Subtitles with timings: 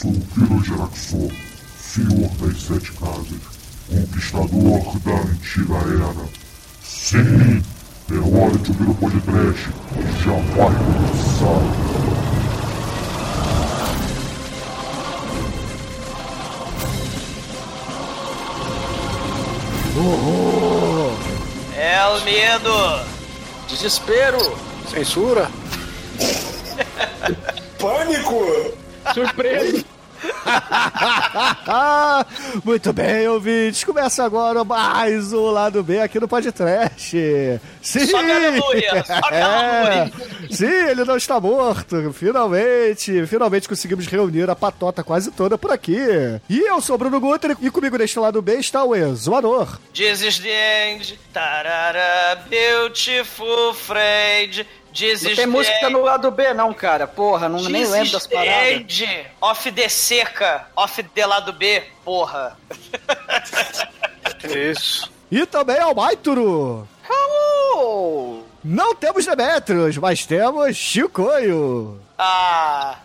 [0.00, 1.30] sou o Pirogeraxor,
[1.78, 3.42] senhor das sete casas,
[3.86, 6.28] conquistador da antiga era.
[6.82, 7.62] Sim,
[8.10, 9.68] é hora de ouvir o podcast,
[10.24, 11.60] já vai começar.
[19.98, 21.12] Horror!
[21.76, 23.04] É o medo!
[23.68, 24.56] Desespero!
[24.90, 25.50] Censura!
[27.78, 28.72] Pânico!
[29.12, 29.89] Surpresa!
[32.64, 33.84] Muito bem, ouvintes.
[33.84, 37.16] Começa agora mais um lado B aqui no podcast.
[37.82, 38.06] Sim!
[38.06, 39.04] Só aleluia!
[39.04, 40.12] Só aleluia!
[40.50, 42.12] Sim, ele não está morto.
[42.12, 45.98] Finalmente, finalmente conseguimos reunir a patota quase toda por aqui.
[46.48, 49.78] E eu sou o Bruno Guter e comigo neste lado B está o Exoador.
[49.94, 51.18] This is the end.
[51.32, 54.66] Tarara, beautiful friend.
[54.94, 57.06] This Não tem música no lado B, não, cara.
[57.06, 59.00] Porra, não, nem lembro das paradas.
[59.00, 60.66] end of the seca.
[60.76, 61.82] Of the lado B.
[62.04, 62.56] Porra.
[64.44, 65.10] Isso.
[65.30, 66.88] E também ao Maituro.
[67.08, 68.44] Hello!
[68.62, 72.00] Não temos Demetrios, mas temos Chicoio.
[72.18, 72.96] Ah.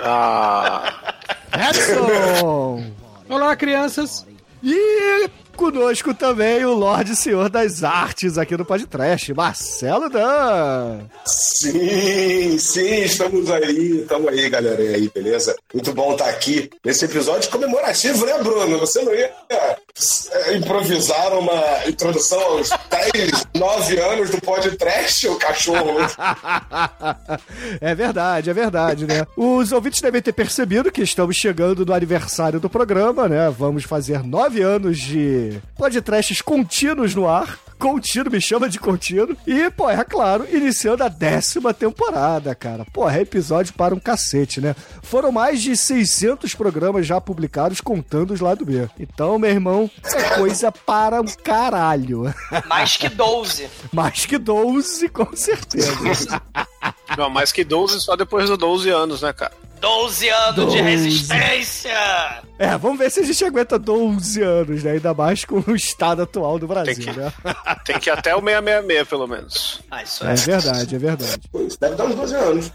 [0.00, 1.14] Ah.
[1.70, 2.92] Edson.
[3.28, 4.26] Olá, crianças.
[4.62, 11.00] E conosco também o Lorde Senhor das Artes aqui no podcast, Marcelo Dan.
[11.26, 15.56] Sim, sim, estamos aí, estamos aí, galera aí, beleza?
[15.74, 18.78] Muito bom estar aqui nesse episódio comemorativo, né, Bruno?
[18.78, 22.70] Você não ia é, improvisar uma introdução aos
[23.12, 25.96] 10, 9 anos do podcast, o cachorro?
[27.82, 29.26] é verdade, é verdade, né?
[29.36, 33.50] Os ouvintes devem ter percebido que estamos chegando no aniversário do programa, né?
[33.50, 37.58] Vamos fazer nove anos de podcasts contínuos no ar.
[37.78, 39.36] Contínuo, me chama de contínuo.
[39.46, 42.84] E, pô, é claro, iniciando a décima temporada, cara.
[42.92, 44.74] Pô, é episódio para um cacete, né?
[45.00, 48.88] Foram mais de 600 programas já publicados contando os lado B.
[48.98, 52.34] Então, meu irmão, é coisa para um caralho.
[52.66, 53.68] Mais que 12.
[53.92, 56.42] Mais que 12, com certeza.
[57.16, 59.52] Não, mais que 12 só depois dos 12 anos, né, cara?
[59.80, 60.80] 12 anos de 12.
[60.82, 62.42] resistência.
[62.58, 64.92] É, vamos ver se a gente aguenta 12 anos, né?
[64.92, 67.32] Ainda mais com o estado atual do Brasil, Tem que- né?
[67.84, 69.80] Tem que ir até o 666, pelo menos.
[69.90, 70.34] Ah, isso É é.
[70.34, 71.40] verdade, é verdade.
[71.66, 72.72] Isso deve dar uns 12 anos.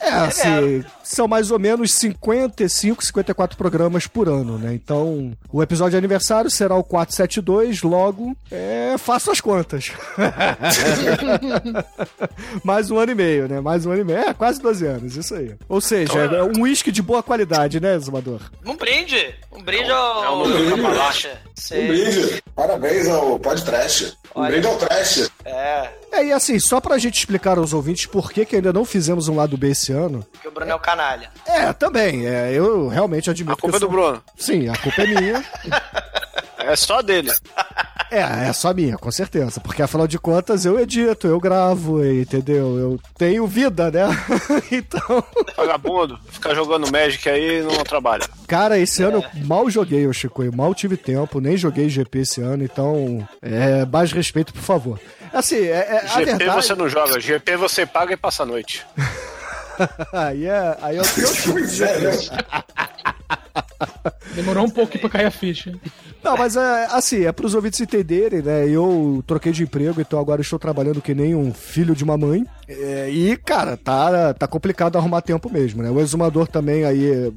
[0.00, 4.72] É, assim, são mais ou menos 55, 54 programas por ano, né?
[4.74, 9.90] Então, o episódio de aniversário será o 472, logo, é, faço as contas.
[12.64, 13.60] mais um ano e meio, né?
[13.60, 14.18] Mais um ano e meio.
[14.18, 15.54] É, quase 12 anos, isso aí.
[15.68, 18.40] Ou seja, é um uísque de boa qualidade, né, Zumador?
[18.64, 18.76] Um
[19.24, 19.38] brinde.
[19.52, 20.24] Um brinde ao.
[20.24, 21.40] é um ao Baixa.
[21.46, 21.86] Um Sei.
[21.86, 22.42] brinde.
[22.54, 24.16] Parabéns ao podcast.
[24.34, 24.50] Um Olha.
[24.50, 25.30] brinde ao trash.
[25.44, 25.90] É.
[26.12, 29.28] É, e assim, só pra gente explicar aos ouvintes por que, que ainda não fizemos
[29.28, 30.24] um lado B esse ano.
[30.40, 31.30] Que o Bruno é o canalha.
[31.46, 34.00] É, também, é, eu realmente admito A culpa que é do sou...
[34.02, 34.22] Bruno.
[34.36, 35.44] Sim, a culpa é minha.
[36.64, 37.30] É só dele.
[38.10, 39.60] É, é só minha, com certeza.
[39.60, 42.78] Porque afinal de contas eu edito, eu gravo, entendeu?
[42.78, 44.06] Eu tenho vida, né?
[44.70, 45.24] então.
[45.56, 46.18] Vagabundo.
[46.30, 48.24] Ficar jogando Magic aí não trabalha.
[48.46, 50.42] Cara, esse ano eu mal joguei, o Chico.
[50.42, 53.26] Eu mal tive tempo, nem joguei GP esse ano, então.
[53.42, 55.00] É, mais respeito, por favor.
[55.32, 56.54] Assim, é, é, a GP verdade.
[56.54, 57.18] você não joga.
[57.18, 58.86] GP você paga e passa a noite.
[60.12, 61.58] aí, é, aí é o que eu chamo
[64.34, 65.72] Demorou um pouco pra cair a ficha.
[66.22, 68.68] Não, mas é assim, é pros ouvintes entenderem, né?
[68.68, 72.44] Eu troquei de emprego, então agora estou trabalhando que nem um filho de uma mãe.
[72.68, 75.90] É, e, cara, tá, tá complicado arrumar tempo mesmo, né?
[75.90, 77.32] O exumador também aí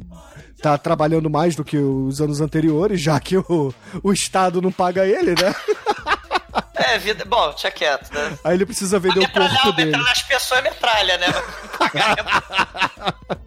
[0.62, 5.06] tá trabalhando mais do que os anos anteriores, já que o, o Estado não paga
[5.06, 5.53] ele, né?
[6.88, 7.25] É, vida.
[7.25, 8.38] Bom, tinha quieto, né?
[8.44, 9.92] Aí ele precisa vender o metralhar, corpo dele.
[9.92, 11.28] metralhar as pessoas é metralha, né?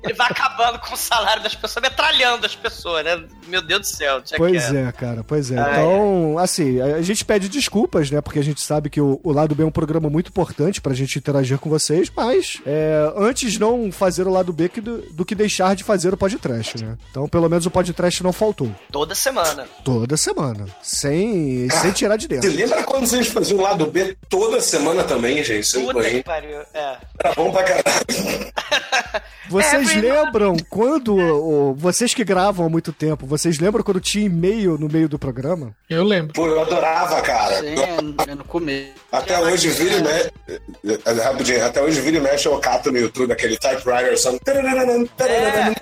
[0.03, 3.23] Ele vai acabando com o salário das pessoas, metralhando as pessoas, né?
[3.47, 4.77] Meu Deus do céu, tinha Pois quieto.
[4.77, 5.59] é, cara, pois é.
[5.59, 8.21] Ai, Então, assim, a gente pede desculpas, né?
[8.21, 10.95] Porque a gente sabe que o, o Lado B é um programa muito importante pra
[10.95, 15.25] gente interagir com vocês, mas é, antes não fazer o Lado B que do, do
[15.25, 16.97] que deixar de fazer o podcast, né?
[17.11, 18.75] Então, pelo menos o podcast não faltou.
[18.91, 19.67] Toda semana.
[19.85, 20.67] Toda semana.
[20.83, 22.51] Sem, sem tirar de Você dentro.
[22.57, 25.73] lembra quando vocês faziam o lado B toda semana também, gente?
[25.81, 26.61] Puta que pariu.
[26.75, 26.97] É.
[27.23, 27.85] era bom pra caralho.
[29.49, 31.17] Vocês Every- lembram quando.
[31.17, 35.19] o- vocês que gravam há muito tempo, vocês lembram quando tinha e-mail no meio do
[35.19, 35.75] programa?
[35.89, 36.33] Eu lembro.
[36.35, 37.59] Pô, eu adorava, cara.
[37.59, 38.93] Sim, é no começo.
[39.11, 41.21] Até hoje vira e mexe.
[41.25, 44.31] Rapidinho, até hoje vira e mexe eu cato no YouTube aquele typewriter só.
[44.31, 45.75] É.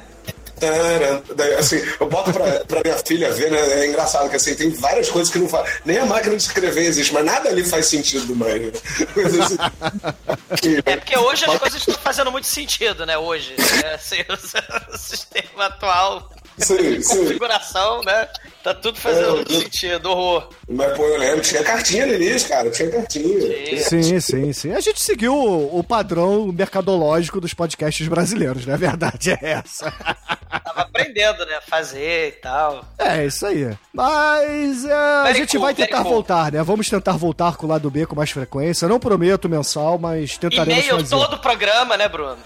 [1.58, 3.58] Assim, eu boto pra, pra minha filha ver, né?
[3.81, 5.81] É engraçado que assim, tem várias coisas que não faz.
[5.84, 8.58] Nem a máquina de escrever existe, mas nada ali faz sentido mais.
[9.28, 9.52] Né?
[10.50, 13.16] Assim, É porque hoje as coisas estão fazendo muito sentido, né?
[13.19, 13.55] Hoje.
[13.84, 17.19] É, assim, o, sistema atual Sim, de sim.
[17.19, 18.28] configuração, né?
[18.69, 20.49] Tá tudo fazendo É, eu- sentido, horror.
[20.69, 23.79] Mas, pô, eu lembro, tinha cartinha no início, cara, tinha cartinha.
[23.82, 24.73] Sim, sim, sim.
[24.75, 28.75] A gente seguiu o, o padrão mercadológico dos podcasts brasileiros, né?
[28.75, 29.91] A verdade é essa.
[30.65, 31.59] Tava aprendendo, né?
[31.67, 32.85] Fazer e tal.
[32.99, 33.70] É, isso aí.
[33.93, 36.12] Mas é, a Very gente cool, vai tentar cool.
[36.12, 36.62] voltar, né?
[36.62, 38.87] Vamos tentar voltar com o lado B com mais frequência.
[38.87, 41.09] Não prometo mensal, mas tentaremos E-mail fazer.
[41.17, 42.37] todo o programa, né, Bruno?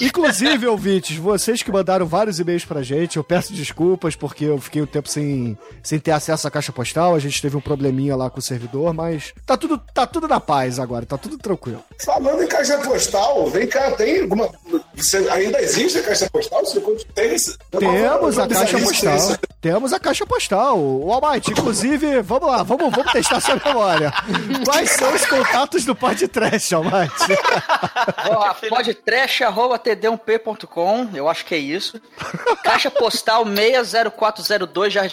[0.00, 4.82] Inclusive, ouvintes, vocês que mandaram vários e-mails pra gente, eu peço desculpas porque eu fiquei
[4.82, 5.27] um tempo sem,
[5.82, 7.14] sem ter acesso à caixa postal.
[7.14, 10.40] A gente teve um probleminha lá com o servidor, mas tá tudo, tá tudo na
[10.40, 11.82] paz agora, tá tudo tranquilo.
[12.04, 14.48] Falando em caixa postal, vem cá, tem alguma.
[14.94, 16.64] Você, ainda existe a caixa postal?
[16.64, 16.80] Você
[17.14, 17.56] tem esse?
[17.70, 19.36] Temos a caixa postal.
[19.60, 20.78] Temos a caixa postal.
[20.78, 24.12] O Almighty, inclusive, vamos lá, vamos, vamos testar sua memória.
[24.64, 27.32] Quais são os contatos do podcast, Almighty?
[28.30, 32.00] Ó, podtrash.td1p.com, eu acho que é isso.
[32.62, 35.07] Caixa postal 60402 Jardim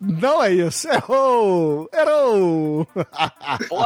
[0.00, 0.88] Não é isso.
[0.88, 1.88] Errou!
[1.92, 2.86] Errou!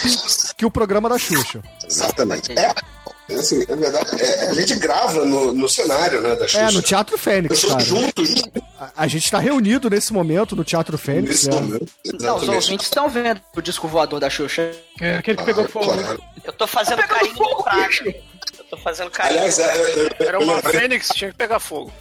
[0.58, 1.62] que o programa da Xuxa.
[1.88, 2.52] Exatamente.
[2.52, 2.76] É,
[3.36, 4.22] assim, é verdade.
[4.22, 6.60] é, a gente grava no, no cenário, né, da Xuxa.
[6.60, 7.80] É, no Teatro Fênix, cara.
[7.80, 8.44] juntos
[8.80, 11.30] A, a gente tá reunido nesse momento no Teatro Fênix.
[11.30, 11.56] nesse né?
[11.56, 11.88] momento.
[12.20, 14.72] Não, os ouvintes estão vendo o disco voador da Xuxa.
[15.02, 15.86] É aquele que pegou fogo.
[15.86, 16.24] Claro.
[16.44, 18.04] Eu tô fazendo carinho no prato.
[18.06, 19.40] Eu tô fazendo carinho.
[19.40, 21.92] Aliás, é, é, é, Era eu uma fênix, tinha que pegar fogo.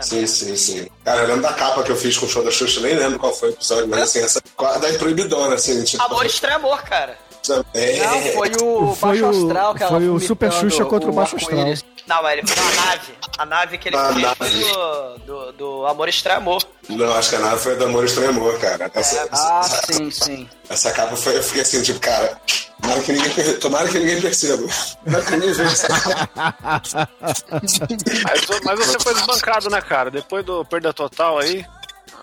[0.00, 0.88] Sim, sim, sim.
[1.04, 3.18] Cara, eu lembro da capa que eu fiz com o show da Xuxa, nem lembro
[3.18, 6.02] qual foi o episódio, mas assim, essa da proibidona, assim, tipo.
[6.02, 7.16] Amor estranho amor, cara.
[7.74, 11.10] É, Não, foi o Foi Baixo o- Astral que ela foi o Super Xuxa contra
[11.10, 11.64] o Baixo Astral.
[12.06, 13.12] Não, mas ele foi uma nave.
[13.38, 16.62] A nave que ele A fez do, do, do Amor Estranho Amor.
[16.88, 18.90] Não, acho que a nave foi do Amor Estranho Amor, cara.
[18.94, 20.48] Essa, Ah, essa, sim, sim.
[20.68, 22.38] essa capa foi, eu fiquei assim, tipo, cara,
[22.80, 24.62] tomara que ninguém, tomara que ninguém perceba.
[25.04, 27.08] Tomara que ninguém veja essa capa.
[27.52, 30.10] Mas, mas você foi desbancado, né, cara?
[30.10, 31.64] Depois do perda total aí.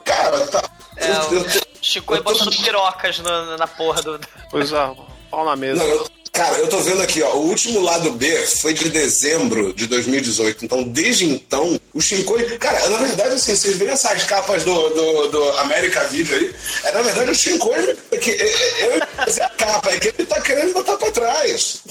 [0.06, 0.64] Cara, tá.
[0.98, 4.20] É, eu, eu, Chico Eu tô- botando pirocas no- na porra do.
[4.52, 4.94] Pois a
[5.32, 5.82] pau na mesa.
[5.84, 7.34] não, eu- cara, eu tô vendo aqui, ó.
[7.36, 10.64] O último lado B foi de dezembro de 2018.
[10.66, 12.58] Então, desde então, o Shinkoi.
[12.58, 16.54] Cara, na verdade, assim, vocês veem essas capas do, do, do America Video aí.
[16.84, 17.98] É, na verdade, o Shinkoi.
[18.12, 20.98] é Que, é, é, eu ia fazer a capa, é que ele tá querendo botar
[20.98, 21.82] pra trás.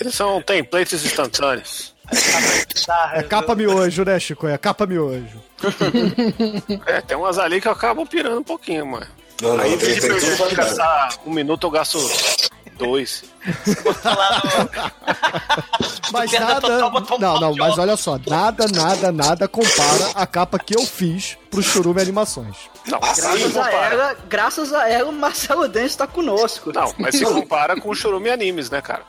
[0.00, 1.94] Eles são templates instantâneos.
[3.14, 4.48] É capa miojo, né, Chico?
[4.48, 5.40] É capa miojo.
[6.86, 9.06] É, tem umas ali que acabam pirando um pouquinho, mano.
[9.40, 10.54] Não, não, Aí, em tem, tudo validade.
[10.54, 11.98] gastar um minuto, eu gasto
[12.76, 13.24] dois.
[13.46, 13.50] No-
[16.12, 16.68] Mas nada.
[17.18, 21.62] Não, não, mas olha só, nada, nada, nada compara a capa que eu fiz pro
[21.62, 22.56] Churume Animações.
[22.86, 23.20] Não, sim.
[23.22, 26.72] Graças a ela, graças a ela, o Marcelo Dente tá conosco.
[26.72, 29.02] Não, mas se compara com o Churume Animes, né, cara?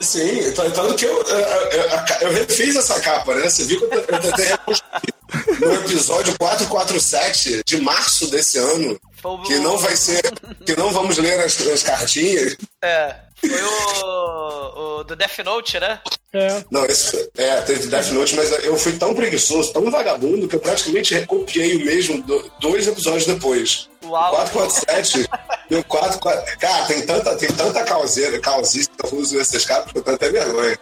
[0.00, 1.84] Sim, então- tanto que eu, eu, eu,
[2.22, 3.48] eu refiz essa capa, né?
[3.48, 5.14] Você viu que eu, eu tentei reconstruir
[5.60, 8.98] no episódio 447 de março desse ano,
[9.30, 10.22] o- que não vai ser.
[10.64, 12.56] que não vamos ler as, as cartinhas.
[12.82, 13.16] É.
[13.40, 16.00] Foi o, o do Death Note, né?
[16.32, 16.64] É.
[16.70, 20.56] Não, esse foi- é, teve Death Note, mas eu fui tão preguiçoso, tão vagabundo, que
[20.56, 23.88] eu praticamente recopiei o mesmo do- dois episódios depois.
[24.04, 24.30] Uau.
[24.34, 25.28] 447
[25.70, 26.58] e o 44.
[26.58, 30.28] Cara, tem tanta, tem tanta causeira, causista eu uso esses capas que eu tenho até
[30.30, 30.78] vergonha.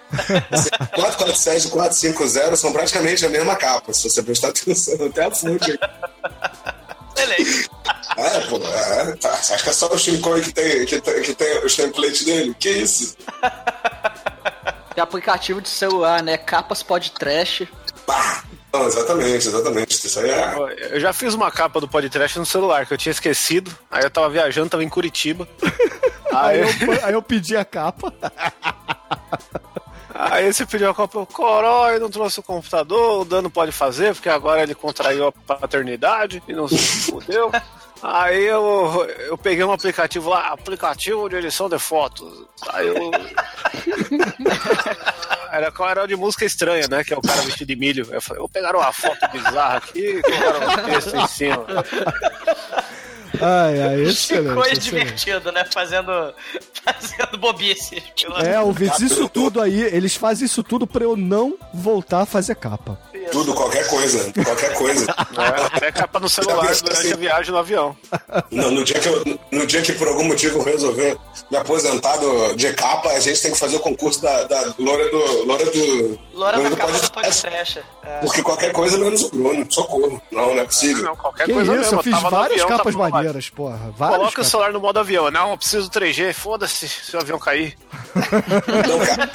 [0.50, 5.30] Assim, 447 e 450 são praticamente a mesma capa, se você prestar atenção, até a
[5.30, 5.78] fonte aí.
[8.16, 11.22] É, pô, é, tá, você acha que é só o Shinkoi que tem, que tem,
[11.22, 12.54] que tem os templates dele?
[12.58, 13.16] Que isso?
[14.94, 16.36] Tem aplicativo de celular, né?
[16.36, 17.66] Capas Podtrash.
[18.06, 18.44] Pá!
[18.72, 20.06] Não, exatamente, exatamente.
[20.06, 20.94] Isso aí é.
[20.96, 23.70] Eu já fiz uma capa do podcast no celular, que eu tinha esquecido.
[23.90, 25.46] Aí eu tava viajando, tava em Curitiba.
[25.62, 25.72] Aí
[26.32, 28.12] Aí, eu, aí eu pedi a capa.
[30.14, 34.14] aí você pediu a capa, o Corói não trouxe o computador, o Dano pode fazer,
[34.14, 37.52] porque agora ele contraiu a paternidade e não se fudeu.
[38.02, 42.46] Aí eu, eu peguei um aplicativo lá, aplicativo de edição de fotos.
[42.70, 42.96] Aí eu.
[45.52, 47.04] era coral de música estranha, né?
[47.04, 48.08] Que é o cara vestido de milho.
[48.10, 51.66] Eu falei, vou pegar uma foto bizarra aqui e colocar um texto em cima.
[53.40, 54.48] Ai, ai, excelente.
[54.48, 54.78] é excelente.
[54.80, 55.64] divertido, né?
[55.72, 56.10] Fazendo,
[56.84, 58.02] fazendo bobice.
[58.44, 62.54] É, ouvintes, isso tudo aí, eles fazem isso tudo pra eu não voltar a fazer
[62.56, 62.98] capa.
[63.30, 64.32] Tudo, qualquer coisa.
[64.44, 65.06] Qualquer coisa.
[65.42, 67.12] É, até capa no celular pensou durante assim?
[67.12, 67.96] a viagem no avião.
[68.50, 71.16] No, no dia que eu, no dia que por algum motivo eu resolver
[71.50, 75.10] me aposentar do- de capa, a gente tem que fazer o concurso da, da Loura
[75.10, 75.44] do.
[75.46, 76.18] Loura do.
[76.34, 77.82] Loura da do capa do podcast.
[78.04, 78.18] É.
[78.20, 79.66] Porque qualquer coisa menos o Bruno.
[79.70, 80.20] Socorro.
[80.30, 81.04] Não, não é possível.
[81.04, 81.98] Não, qualquer Que coisa isso, mesmo.
[81.98, 83.78] eu fiz no várias avião, capas tava maneiras, porra.
[83.96, 84.46] Várias Coloca o capas.
[84.48, 85.30] celular no modo avião.
[85.30, 86.32] Não, eu preciso 3G.
[86.32, 87.76] Foda-se se o avião cair.
[88.88, 89.30] Não, cara,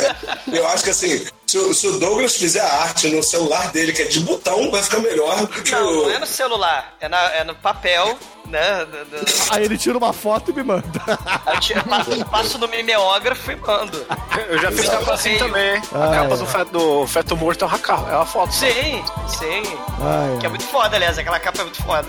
[0.51, 3.71] é, eu acho que assim, se o, se o Douglas fizer a arte no celular
[3.71, 6.03] dele, que é de botão, vai ficar melhor do que Não, o.
[6.03, 8.85] não é no celular, é, na- é no papel, né?
[8.85, 11.01] do- do- Aí ele tira uma foto e me manda.
[11.45, 14.05] Aí eu tiro- passo, passo no mimeógrafo e mando.
[14.49, 15.81] Eu já fiz capa assim também, hein?
[15.93, 16.37] Ah, A capa é.
[16.37, 18.53] do, feto, do feto morto é uma capa, é uma foto.
[18.53, 19.63] Sim, sim.
[20.01, 22.07] Ai, Que é muito foda, aliás, aquela capa é muito foda.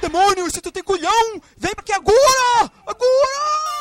[0.00, 2.70] Demônio, se tu tem culhão, vem aqui agora!
[2.86, 3.77] Agora!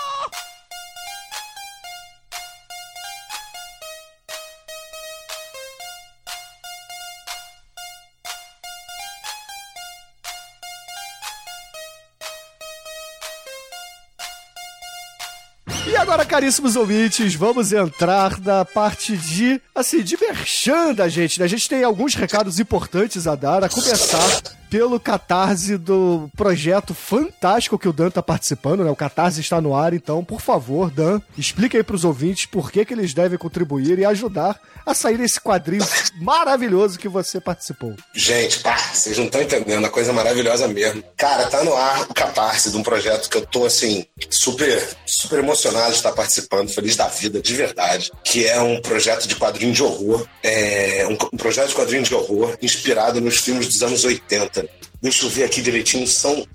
[16.08, 21.44] Agora, caríssimos ouvintes, vamos entrar na parte de, assim, de merchan da gente, né?
[21.44, 27.78] A gente tem alguns recados importantes a dar, a começar pelo Catarse do projeto fantástico
[27.78, 28.92] que o Dan tá participando, né?
[28.92, 32.86] O Catarse está no ar, então, por favor, Dan, explica aí pros ouvintes por que,
[32.86, 35.86] que eles devem contribuir e ajudar a sair desse quadrinho
[36.22, 37.96] maravilhoso que você participou.
[38.14, 41.04] Gente, pá, vocês não estão entendendo, a coisa maravilhosa mesmo.
[41.16, 45.40] Cara, tá no ar o catarse de um projeto que eu tô, assim, super, super
[45.40, 48.12] emocionado estar participando, feliz da vida, de verdade.
[48.24, 50.28] Que é um projeto de quadrinho de horror.
[50.44, 54.68] É um, um projeto de quadrinho de horror inspirado nos filmes dos anos 80.
[55.02, 56.46] Deixa eu ver aqui direitinho, são.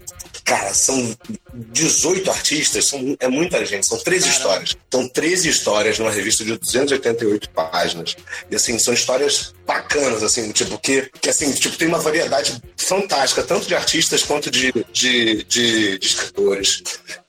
[0.44, 1.16] Cara, são
[1.54, 4.76] 18 artistas, são, é muita gente, são 13 histórias.
[4.90, 8.16] São 13 histórias numa revista de 288 páginas.
[8.50, 13.42] E assim, são histórias bacanas, assim, tipo, que, que assim, tipo, tem uma variedade fantástica,
[13.42, 16.82] tanto de artistas quanto de, de, de, de escritores.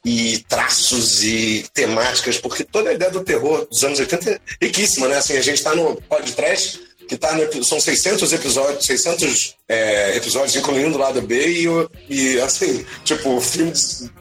[0.05, 5.07] E traços e temáticas, porque toda a ideia do terror dos anos 80 é riquíssima,
[5.07, 5.17] né?
[5.17, 10.55] Assim, a gente tá no podcast que tá no, são 600 episódios, 600 é, episódios,
[10.55, 11.67] incluindo o lado B, e,
[12.09, 13.73] e assim, tipo, o filme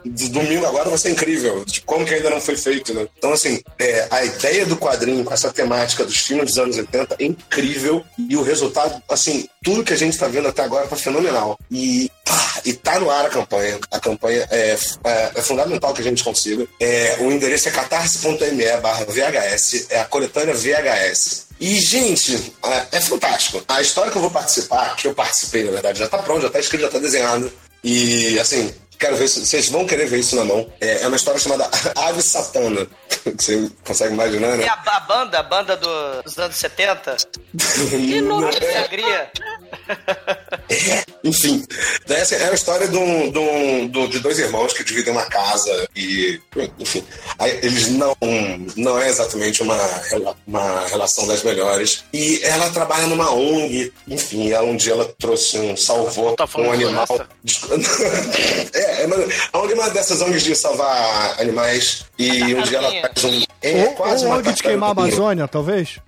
[0.05, 3.07] de domingo agora vai ser incrível, tipo, como que ainda não foi feito, né?
[3.19, 7.17] Então, assim, é, a ideia do quadrinho com essa temática dos filmes dos anos 80
[7.19, 10.97] é incrível, e o resultado, assim, tudo que a gente tá vendo até agora tá
[10.97, 11.59] fenomenal.
[11.71, 16.01] E, pá, e tá no ar a campanha, a campanha é, é, é fundamental que
[16.01, 16.67] a gente consiga.
[16.81, 21.52] É, o endereço é catarse.me barra VHS, é a coletânea VHS.
[21.63, 23.63] E, gente, é, é fantástico.
[23.69, 26.51] A história que eu vou participar, que eu participei, na verdade, já tá pronto, já
[26.51, 27.53] tá escrito, já tá desenhado.
[27.85, 30.71] E, assim, quero ver se vocês vão querer ver isso na mão.
[30.81, 32.87] É, é uma história chamada Ave Satana.
[33.39, 34.65] Você consegue imaginar, né?
[34.65, 37.17] E a, a banda, a banda do- dos anos 70?
[37.91, 39.31] Que nome de alegria!
[41.23, 41.65] Enfim,
[42.07, 45.25] daí, assim, é a história de, um- de um- de dois irmãos que dividem uma
[45.27, 46.41] casa e,
[46.79, 47.05] enfim,
[47.63, 48.17] eles não,
[48.77, 49.77] não é exatamente uma,
[50.47, 52.05] uma relação das melhores.
[52.13, 56.73] E ela trabalha numa ONG, enfim, ela, um dia ela trouxe um, salvou Tá um
[56.73, 57.07] animal.
[57.07, 57.37] floresta?
[58.83, 62.79] É, é, mas a ONG é uma dessas ONGs de salvar animais e um dia
[62.79, 63.43] ela faz um.
[63.63, 64.93] É, Ou, quase ou uma ONG de queimar a.
[64.93, 65.99] Amazônia, talvez?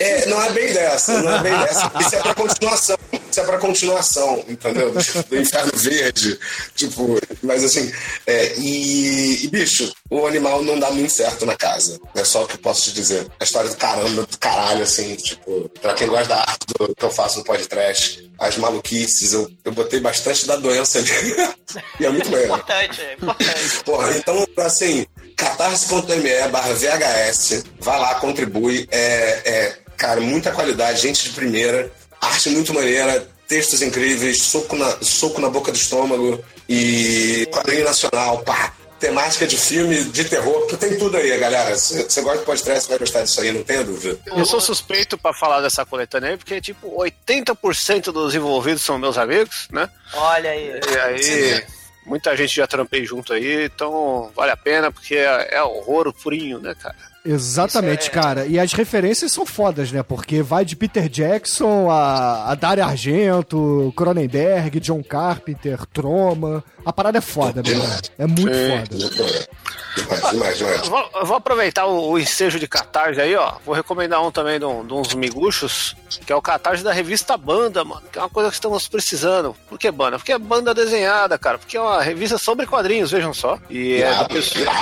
[0.00, 1.90] É, não é bem dessa, não é bem dessa.
[2.00, 2.96] Isso é pra continuação.
[3.30, 4.92] Isso é pra continuação, entendeu?
[4.92, 4.98] Do
[5.38, 6.38] Inferno Verde.
[6.74, 7.92] Tipo, mas assim,
[8.26, 12.00] é, e, e, bicho, o animal não dá muito certo na casa.
[12.14, 13.26] É só o que eu posso te dizer.
[13.38, 17.04] A história do caramba, do caralho, assim, tipo, pra quem gosta da arte do, que
[17.04, 21.36] eu faço no podcast, as maluquices, eu, eu botei bastante da doença ali.
[22.00, 22.58] e é muito legal.
[22.58, 23.84] Importante, é importante.
[23.84, 25.06] Porra, então, assim,
[25.36, 28.88] catarse.me barra VHS, vai lá, contribui.
[28.90, 34.88] É, é, cara, muita qualidade, gente de primeira, arte muito maneira, textos incríveis, soco na,
[35.02, 38.72] soco na boca do estômago e quadrinho nacional, pá.
[39.00, 41.74] Temática de filme, de terror, que tem tudo aí, galera.
[41.74, 44.18] Se você gosta de podcast, você vai gostar disso aí, não tenha dúvida.
[44.26, 49.16] Eu sou suspeito pra falar dessa coletânea aí, porque, tipo, 80% dos envolvidos são meus
[49.16, 49.88] amigos, né?
[50.12, 50.78] Olha aí.
[50.86, 51.64] E aí,
[52.04, 56.58] muita gente já trampei junto aí, então vale a pena, porque é, é horror purinho,
[56.58, 56.94] né, cara?
[57.24, 58.46] Exatamente, é- cara.
[58.46, 60.02] E as referências são fodas, né?
[60.02, 66.64] Porque vai de Peter Jackson a, a Dario Argento, Cronenberg, John Carpenter, Troma.
[66.84, 67.88] A parada é foda, meu irmão.
[68.18, 69.48] É muito foda.
[69.96, 70.78] Demais, demais, demais.
[70.84, 73.54] Eu vou, vou aproveitar o, o ensejo de Catarse aí, ó.
[73.64, 75.96] Vou recomendar um também de, um- de uns miguxos,
[76.26, 78.02] que é o Catarse da revista Banda, mano.
[78.12, 79.54] Que é uma coisa que estamos precisando.
[79.68, 80.18] Por que banda?
[80.18, 81.58] Porque é banda desenhada, cara.
[81.58, 83.58] Porque é uma revista sobre quadrinhos, vejam só.
[83.68, 84.74] E é do, pessoal,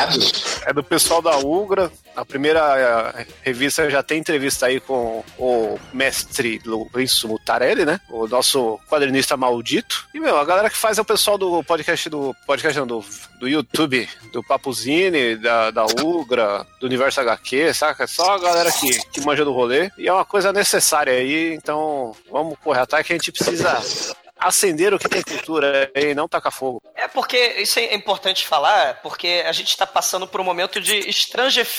[0.66, 1.90] é do pessoal da Ugra.
[2.16, 8.00] A primeira eh, revista já tem entrevista aí com o mestre Lourenço Mutarelli, né?
[8.10, 10.04] O nosso quadrinista maldito.
[10.12, 12.34] E, meu, a galera que faz é o pessoal do podcast do.
[12.44, 13.04] Podcast não, do,
[13.38, 14.42] do YouTube, do
[15.36, 18.06] Da, da Ugra, do Universo HQ, saca?
[18.06, 19.90] Só a galera que, que manja do rolê.
[19.98, 23.78] E é uma coisa necessária aí, então vamos correr atrás que a gente precisa
[24.40, 26.80] acender o que tem cultura e não tacar fogo.
[26.94, 30.96] É porque isso é importante falar, porque a gente está passando por um momento de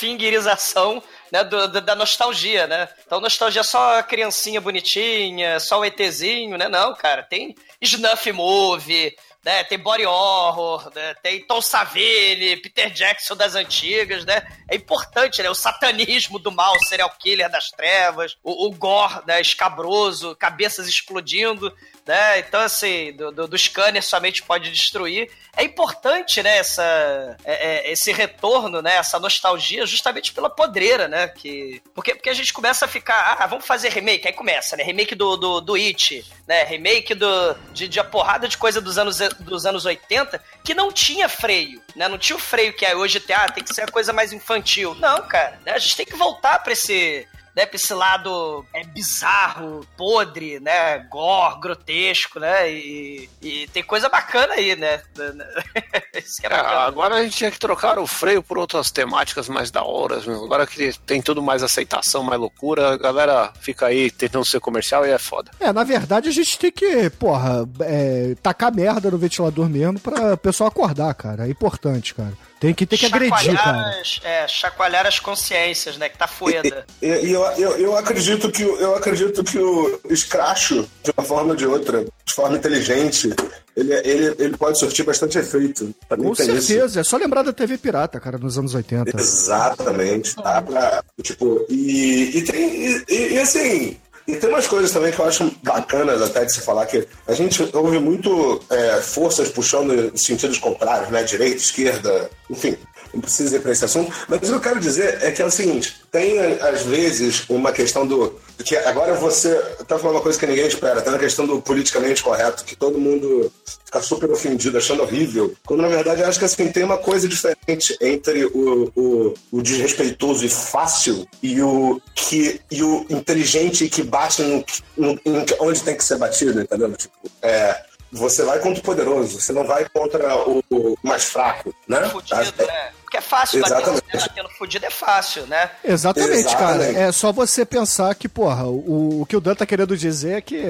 [0.04, 1.02] estrangefingerização
[1.32, 2.88] né, do- da nostalgia, né?
[3.06, 6.68] Então, nostalgia é só a criancinha bonitinha, só o ETzinho, né?
[6.68, 9.14] Não, cara, tem Snuff Movie,
[9.44, 9.64] né?
[9.64, 11.14] Tem Body Horror, né?
[11.22, 14.42] tem Tom Savini, Peter Jackson das antigas, né?
[14.68, 15.48] É importante, né?
[15.48, 19.40] O satanismo do mal, serial killer das trevas, o, o gore, né?
[19.40, 21.74] Escabroso, cabeças explodindo,
[22.06, 22.38] né?
[22.40, 25.30] Então, assim, do, do, do scanner somente pode destruir.
[25.56, 31.28] É importante, né, essa, é- é- esse retorno, né, essa nostalgia, justamente pela podreira, né?
[31.28, 34.84] Que, porque, porque a gente começa a ficar, ah, vamos fazer remake, aí começa, né?
[34.84, 36.64] Remake do, do, do It, né?
[36.64, 40.92] Remake do, de, de a porrada de coisa dos anos, dos anos 80 que não
[40.92, 42.08] tinha freio, né?
[42.08, 44.32] Não tinha o freio que é hoje, tem, ah, tem que ser a coisa mais
[44.32, 44.94] infantil.
[44.96, 45.72] Não, cara, né?
[45.72, 47.26] a gente tem que voltar pra esse
[47.56, 54.08] né, pra esse lado é, bizarro, podre, né, gore, grotesco, né, e, e tem coisa
[54.08, 55.00] bacana aí, né,
[56.16, 56.80] isso que é É, bacana.
[56.80, 60.44] agora a gente tinha que trocar o freio por outras temáticas mais da hora, meu.
[60.44, 65.06] Agora que tem tudo mais aceitação, mais loucura, a galera fica aí tentando ser comercial
[65.06, 65.50] e é foda.
[65.60, 70.34] É, na verdade a gente tem que, porra, é, tacar merda no ventilador mesmo pra
[70.34, 71.46] o pessoal acordar, cara.
[71.46, 72.32] É importante, cara.
[72.60, 74.00] Tem que, tem que agredir, cara.
[74.02, 76.86] as, é, chacoalhar as consciências, né, que tá foda.
[77.00, 81.26] E, e eu, eu, eu acredito que o- eu acredito que o escracho, de uma
[81.26, 83.30] forma ou de outra, de forma inteligente,
[83.74, 85.94] ele, ele, ele pode surtir bastante efeito.
[86.06, 86.66] Também Com tem isso.
[86.66, 87.00] certeza.
[87.00, 89.18] É só lembrar da TV Pirata, cara, nos anos 80.
[89.18, 90.34] Exatamente.
[90.36, 92.86] Tá pra, tipo, e, e tem.
[92.86, 93.96] E, e- e assim.
[94.30, 97.34] E tem umas coisas também que eu acho bacanas até de se falar que a
[97.34, 101.24] gente ouve muito é, forças puxando em sentidos contrários, né?
[101.24, 102.76] Direita, esquerda, enfim.
[103.12, 104.12] Não precisa ir para esse assunto.
[104.28, 107.72] Mas o que eu quero dizer é que é o seguinte: tem às vezes uma
[107.72, 108.38] questão do.
[108.64, 109.54] que agora você
[109.88, 112.98] tá falando uma coisa que ninguém espera, tem a questão do politicamente correto, que todo
[112.98, 113.52] mundo
[113.84, 115.52] fica super ofendido, achando horrível.
[115.66, 119.62] Quando na verdade eu acho que assim, tem uma coisa diferente entre o, o, o
[119.62, 124.64] desrespeitoso e fácil e o, que, e o inteligente que bate no,
[124.96, 125.20] no-
[125.60, 126.92] onde tem que ser batido, entendeu?
[126.92, 130.62] Tipo, é, você vai contra o poderoso, você não vai contra o,
[131.02, 132.08] mais fraco, né?
[132.10, 132.90] Fudido, né?
[133.10, 134.28] Porque é fácil bater, Exatamente.
[134.28, 135.68] bater no fudido é fácil, né?
[135.82, 136.94] Exatamente, Exatamente.
[136.94, 137.08] cara.
[137.08, 140.40] É só você pensar que, porra, o, o que o Dan tá querendo dizer é
[140.40, 140.62] que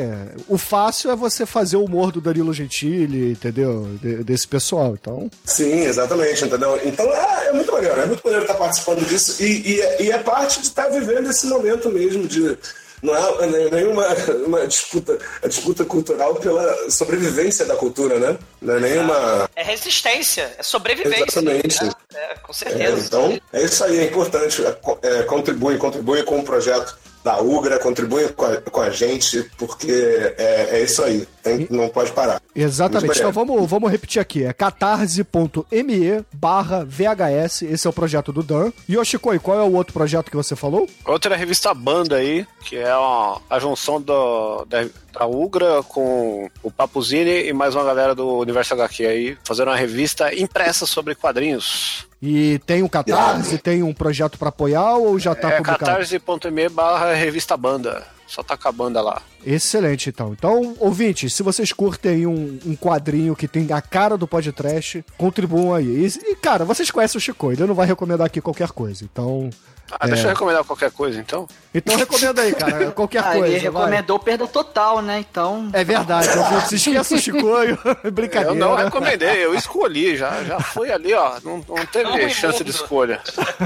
[0.48, 3.86] o fácil é você fazer o humor do Danilo Gentili, entendeu?
[4.00, 4.96] De- desse pessoal.
[4.98, 6.80] Então, Sim, exatamente, entendeu?
[6.82, 10.10] Então é, é muito maneiro, é muito maneiro estar participando disso e, e, é- e
[10.10, 12.56] é parte de estar vivendo esse momento mesmo de.
[13.02, 14.04] Não é nem- nenhuma
[14.46, 18.38] uma disputa, a disputa cultural pela sobrevivência da cultura, né?
[18.60, 19.48] Não é nenhuma.
[19.56, 21.24] É resistência, é sobrevivência.
[21.40, 21.84] Exatamente.
[21.84, 21.90] né?
[22.14, 23.06] É, com É, certeza.
[23.06, 24.64] então, é isso aí, é importante.
[24.64, 28.88] É, co- é, contribui, contribui com o projeto da Ugra, contribui com a, com a
[28.90, 29.92] gente, porque
[30.38, 31.26] é, é isso aí.
[31.42, 32.40] Tem- não pode parar.
[32.54, 33.18] Exatamente.
[33.18, 34.44] Então vamos, vamos repetir aqui.
[34.44, 37.62] É catarse.me barra VHS.
[37.62, 38.72] Esse é o projeto do Dan.
[38.88, 40.88] Yoshikoi, qual é o outro projeto que você falou?
[41.04, 45.82] Outra é a revista Banda aí, que é uma, a junção do, da, da Ugra
[45.82, 50.86] com o Papuzini e mais uma galera do Universo HQ aí, fazendo uma revista impressa
[50.86, 52.06] sobre quadrinhos.
[52.22, 55.78] E tem um Catarse, tem um projeto pra apoiar ou já tá é publicado?
[55.78, 58.04] catarse.me barra revista Banda.
[58.30, 59.20] Só tá com a banda lá.
[59.44, 60.32] Excelente, então.
[60.32, 65.74] Então, ouvintes, se vocês curtem um, um quadrinho que tem a cara do podcast, contribuam
[65.74, 66.06] aí.
[66.06, 69.04] E, e, cara, vocês conhecem o Chico, ele não vai recomendar aqui qualquer coisa.
[69.04, 69.50] Então,
[69.98, 71.48] Ah, deixa eu recomendar qualquer coisa então.
[71.74, 73.46] então recomenda aí, cara, qualquer Ah, coisa.
[73.46, 73.82] ele vai.
[73.82, 75.18] recomendou perda total, né?
[75.20, 75.68] Então.
[75.72, 77.78] É verdade, ouvintes, esqueça o Chicoio.
[78.12, 78.50] Brincadeira.
[78.50, 81.32] Eu não recomendei, eu escolhi, já, já foi ali, ó.
[81.42, 82.82] Não, não teve Não, chance de imundo.
[82.82, 83.20] escolha.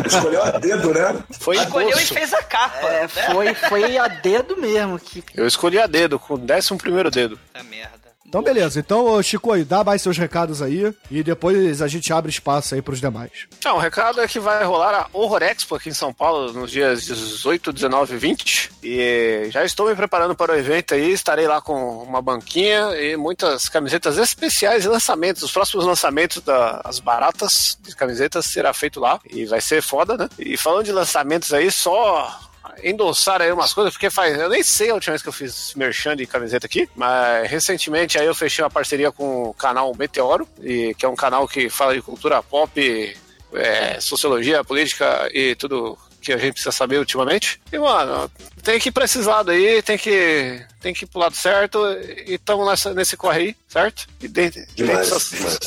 [0.07, 1.19] Escolheu a dedo, né?
[1.41, 2.79] Foi Escolheu e fez a capa.
[2.87, 3.09] É, né?
[3.09, 4.99] foi, foi a dedo mesmo.
[4.99, 5.23] Que...
[5.35, 7.39] Eu escolhi a dedo, com o décimo primeiro dedo.
[7.53, 8.04] Puta merda.
[8.27, 8.81] Então, beleza.
[8.81, 12.83] Então, Chico, aí, dá mais seus recados aí e depois a gente abre espaço aí
[12.83, 13.31] pros demais.
[13.59, 16.71] Então, o recado é que vai rolar a Horror Expo aqui em São Paulo nos
[16.71, 18.73] dias 18, 19 e 20.
[18.83, 21.13] E já estou me preparando para o evento aí.
[21.13, 25.43] Estarei lá com uma banquinha e muitas camisetas especiais e lançamentos.
[25.43, 29.21] Os próximos lançamentos das baratas de camisetas será feito lá.
[29.31, 30.29] E vai ser foda, né?
[30.39, 32.37] E falando de lançamentos aí, só
[32.83, 34.39] endossar aí umas coisas, porque faz.
[34.39, 38.19] Eu nem sei a última vez que eu fiz merchan de camiseta aqui, mas recentemente
[38.19, 41.69] aí eu fechei uma parceria com o canal Meteoro, e, que é um canal que
[41.69, 43.17] fala de cultura pop,
[43.55, 47.61] é, sociologia, política e tudo que a gente precisa saber ultimamente.
[47.71, 48.31] E, mano,
[48.63, 51.79] tem que ir pra esses lados aí, tem que, tem que ir pro lado certo,
[52.27, 54.07] e estamos nesse corre aí, certo?
[54.23, 55.59] E dentro, Demais, dentro dessas- demais.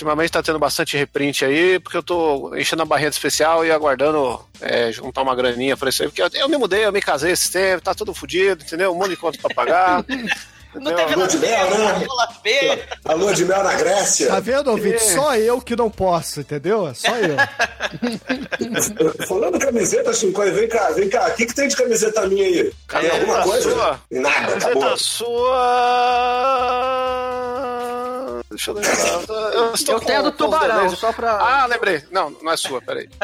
[0.00, 3.70] Ultimamente tá tendo bastante reprint aí, porque eu tô enchendo a barrinha de especial e
[3.70, 6.08] aguardando é, juntar uma graninha pra isso aí.
[6.08, 8.92] Porque eu, eu me mudei, eu me casei esse tempo, tá tudo fodido, entendeu?
[8.92, 10.02] Um monte de conta pra pagar.
[10.72, 12.06] Não teve Lua de mel, né?
[13.04, 14.28] A lua de mel na Grécia.
[14.28, 15.02] Tá vendo, ouvinte?
[15.02, 16.86] Só eu que não posso, entendeu?
[16.86, 17.36] É Só eu.
[19.26, 21.26] Falando camiseta, Chico, vem cá, vem cá.
[21.26, 22.62] O que, que tem de camiseta minha aí?
[22.62, 23.68] Tem Camiseta alguma coisa?
[23.68, 24.00] sua?
[24.12, 24.96] Nada, Camiseta acabou.
[24.96, 25.50] sua.
[28.50, 29.52] Deixa eu lembrar.
[29.54, 31.38] Eu, estou Eu tenho do tubarão, só pra.
[31.38, 32.02] Ah, lembrei.
[32.10, 33.08] Não, não é sua, peraí.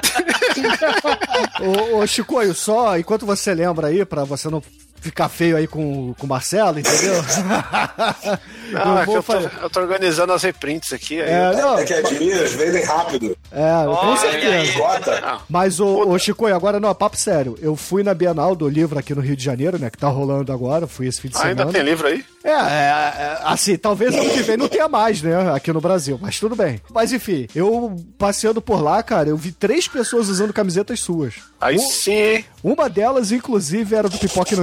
[1.92, 4.62] Ô, ô Chicoio, só enquanto você lembra aí, pra você não
[5.00, 7.14] ficar feio aí com, com o Marcelo, entendeu?
[8.72, 11.20] Não, eu é vou eu tô, eu tô organizando as reprints aqui.
[11.20, 13.36] Aí É, não, É que as minhas vendem rápido.
[13.52, 14.54] é, com Olha certeza.
[14.56, 15.38] aí.
[15.48, 17.56] Mas, ô, ô Chico, agora não, papo sério.
[17.60, 19.88] Eu fui na Bienal do livro aqui no Rio de Janeiro, né?
[19.88, 20.86] Que tá rolando agora.
[20.88, 21.72] Fui esse fim de Ah, ainda semana.
[21.72, 22.24] tem livro aí?
[22.42, 25.52] É, é, é, assim, talvez ano que vem não tenha mais, né?
[25.52, 26.80] Aqui no Brasil, mas tudo bem.
[26.92, 31.34] Mas enfim, eu passeando por lá, cara, eu vi três pessoas usando camisetas suas.
[31.60, 32.44] Aí Um- sim.
[32.62, 34.54] Uma delas, inclusive, era do Pipoque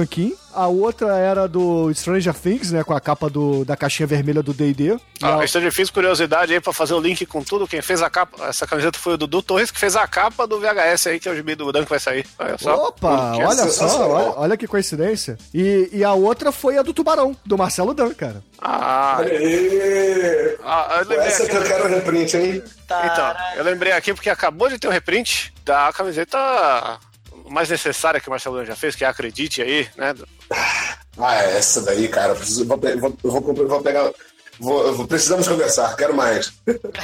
[0.52, 2.84] A outra era do Stranger Things, né?
[2.84, 4.96] Com a capa do, da caixinha vermelha do D&D.
[5.20, 7.66] Ah, a- eu fiz curiosidade aí pra fazer o link com tudo.
[7.66, 10.60] Quem fez a capa, essa camiseta foi o Dudu Torres, que fez a capa do
[10.60, 12.24] VHS aí, que é o gibi do Dan que vai sair.
[12.38, 12.88] Olha só.
[12.88, 14.10] Opa, que olha só, sensacional.
[14.10, 15.36] olha, olha que coincidência.
[15.52, 18.42] E, e a outra foi a do Tubarão, do Marcelo Dan, cara.
[18.60, 19.18] Ah,
[20.62, 21.50] ah, Essa aqui.
[21.52, 22.62] que eu quero reprint, hein?
[22.84, 26.38] Então, eu lembrei aqui porque acabou de ter um reprint da camiseta
[27.50, 30.14] mais necessária que o Marcelo já fez, que é Acredite aí, né?
[31.18, 32.34] Ah, é essa daí, cara.
[32.34, 32.78] Preciso, vou,
[33.22, 34.10] vou, vou, vou pegar.
[34.58, 36.52] Vou, vou- precisamos conversar, quero mais.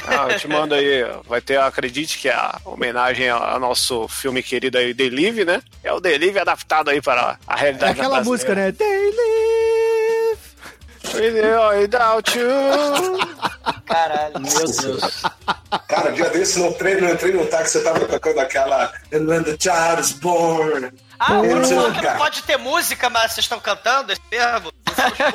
[0.07, 4.07] Ah, eu te mando aí, vai ter a Acredite, que é a homenagem ao nosso
[4.07, 5.61] filme querido aí, Delive, né?
[5.83, 8.23] É o Delive adaptado aí para a É realidade aquela brasileira.
[8.23, 8.71] música, né?
[8.71, 9.80] They live.
[11.13, 12.47] Without you.
[13.85, 14.39] Caralho.
[14.39, 15.23] Meu Deus.
[15.87, 18.91] Cara, dia desse no treino, eu entrei num táxi, você tava tocando aquela.
[19.13, 20.91] And when the child is born.
[21.19, 22.13] Ah, o sei, falou que cara.
[22.13, 24.71] não pode ter música, mas vocês estão cantando esse termo?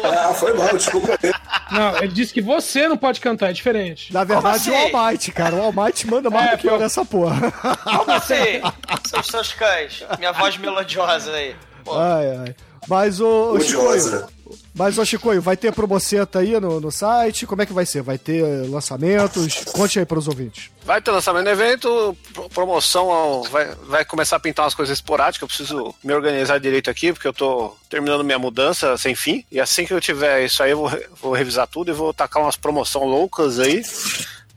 [0.02, 1.16] Ah, foi mal, desculpa.
[1.70, 4.12] Não, ele disse que você não pode cantar, é diferente.
[4.12, 4.70] Na verdade, assim?
[4.70, 5.54] o Almighty, cara.
[5.54, 7.52] O Almighty manda mais É, do que eu nessa porra.
[7.84, 8.60] Como assim?
[9.08, 10.04] São os seus cães.
[10.18, 11.54] Minha voz melodiosa aí.
[11.84, 12.54] Pô, Ai, ai.
[12.88, 14.28] Mas o, Odiosa.
[14.76, 17.46] Mas o Chicoio, vai ter promoceta aí no, no site?
[17.46, 18.02] Como é que vai ser?
[18.02, 19.64] Vai ter lançamentos?
[19.72, 20.70] Conte aí pros ouvintes.
[20.84, 24.96] Vai ter lançamento do evento, pro- promoção, ao- vai, vai começar a pintar umas coisas
[24.96, 29.44] esporádicas, eu preciso me organizar direito aqui, porque eu tô terminando minha mudança sem fim,
[29.50, 32.42] e assim que eu tiver isso aí, eu vou, vou revisar tudo e vou tacar
[32.42, 33.82] umas promoção loucas aí,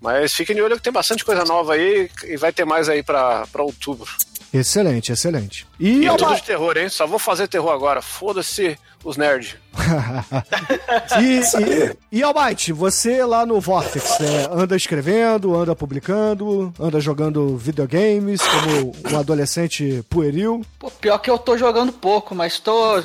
[0.02, 3.02] mas fiquem de olho que tem bastante coisa nova aí, e vai ter mais aí
[3.02, 4.08] pra outubro.
[4.54, 5.68] Excelente, excelente.
[5.80, 6.90] E, E é tudo Alma- de terror, hein?
[6.90, 9.56] Só vou fazer terror agora, foda-se os nerds.
[11.22, 17.56] e, e, e Almighty, você lá no Vortex, né, anda escrevendo, anda publicando, anda jogando
[17.58, 20.66] videogames como um adolescente pueril.
[20.78, 23.02] Pô, pior que eu tô jogando pouco, mas tô,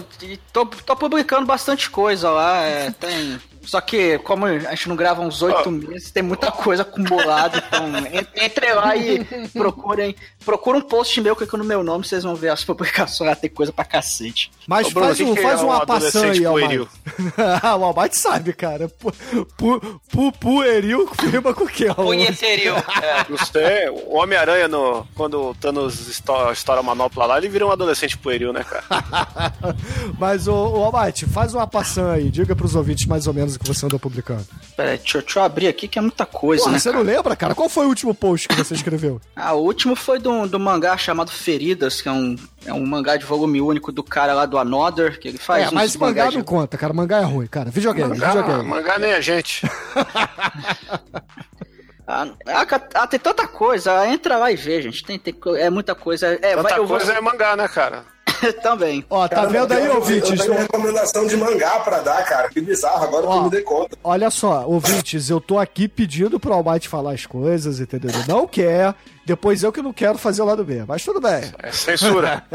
[0.52, 2.62] tô, tô publicando bastante coisa lá.
[2.64, 3.38] é, tem.
[3.66, 7.62] Só que, como a gente não grava uns oito meses, tem muita coisa acumulada.
[7.66, 10.14] Então, en- entre lá e procurem.
[10.44, 13.28] Procura um post meu que é com o meu nome, vocês vão ver as publicações.
[13.30, 14.50] Lá tem coisa pra cacete.
[14.66, 16.46] Mas Ô, Bruno, faz, o que um, que faz é um uma passão adolescente aí,
[16.46, 16.88] Almighty.
[17.62, 18.88] Ah, o Almighty sabe, cara.
[18.88, 19.12] Pu,
[19.56, 21.86] pu, pu, pueril rima com o quê?
[21.94, 22.74] punheterio.
[23.54, 23.90] É.
[23.90, 28.52] O Homem-Aranha, no- quando o Thanos estoura, a manopla lá, ele vira um adolescente pueril,
[28.52, 28.84] né, cara?
[30.18, 32.30] Mas, ô Almighty, faz uma passão aí.
[32.30, 34.44] Diga pros ouvintes mais ou menos que você andou publicando.
[34.76, 36.78] Pera aí, deixa, eu- deixa eu abrir aqui que é muita coisa, Porra, né?
[36.78, 37.54] você não lembra, cara?
[37.54, 39.20] Qual foi o último post que você escreveu?
[39.36, 43.16] Ah, o último foi do, do mangá chamado Feridas, que é um, é um mangá
[43.16, 46.34] de volume único do cara lá do Another, que ele faz é, mas mangá mangás
[46.34, 46.92] não de- conta, cara.
[46.94, 47.70] Mangá é ruim, cara.
[47.70, 48.68] Videogame, Mangá, videogame.
[48.68, 49.66] mangá nem a gente.
[52.06, 53.98] Ah, ah, ah, tem tanta coisa.
[54.00, 55.02] Ah, Entra lá e vê, gente.
[55.02, 56.26] Tem, tem é muita coisa.
[56.26, 58.04] É, Tanta vai, eu vou- coisa é mangá, né, cara?
[58.62, 59.04] Também.
[59.08, 60.30] Ó, tá Cara, vendo aí, ouvintes?
[60.30, 62.48] Eu tenho recomendação de mangá pra dar, cara.
[62.48, 63.36] Que bizarro, agora Ó.
[63.36, 63.96] eu me dei conta.
[64.04, 68.10] Olha só, ouvintes, eu tô aqui pedindo pro Almighty falar as coisas, entendeu?
[68.10, 71.42] Ele não quer, depois eu que não quero fazer o lado B, mas tudo bem.
[71.62, 72.42] É censura.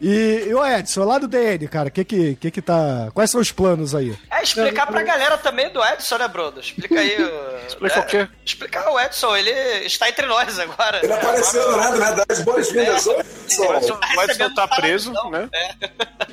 [0.00, 3.08] E, e o Edson, lá do DN, cara, que que, que que tá...
[3.14, 4.16] Quais são os planos aí?
[4.30, 6.60] É explicar pra galera também do Edson, né, Bruno?
[6.60, 7.16] Explica aí.
[7.22, 8.28] o- Explica é, o quê?
[8.44, 9.50] Explicar o Edson, ele
[9.86, 11.00] está entre nós agora.
[11.02, 12.24] Ele apareceu do nada, né?
[12.28, 13.06] Das boas-vindas.
[13.06, 13.83] O Edson.
[13.84, 15.48] Edson, o Edson recebendo tá preso, salário, né?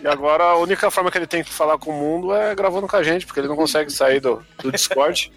[0.02, 2.88] E agora a única forma que ele tem que falar com o mundo é gravando
[2.88, 5.32] com a gente, porque ele não consegue sair do, do Discord.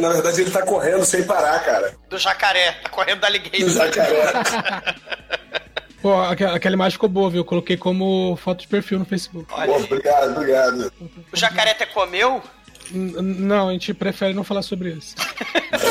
[0.00, 1.94] Na verdade, ele tá correndo sem parar, cara.
[2.08, 3.68] Do jacaré, tá correndo da Do Alligator.
[3.70, 4.94] jacaré.
[6.00, 7.40] Pô, aquela, aquela imagem ficou boa, viu?
[7.40, 9.46] Eu coloquei como foto de perfil no Facebook.
[9.46, 10.92] Pô, obrigado, obrigado.
[11.32, 12.42] O jacaré até comeu?
[12.90, 15.14] N- não, a gente prefere não falar sobre isso.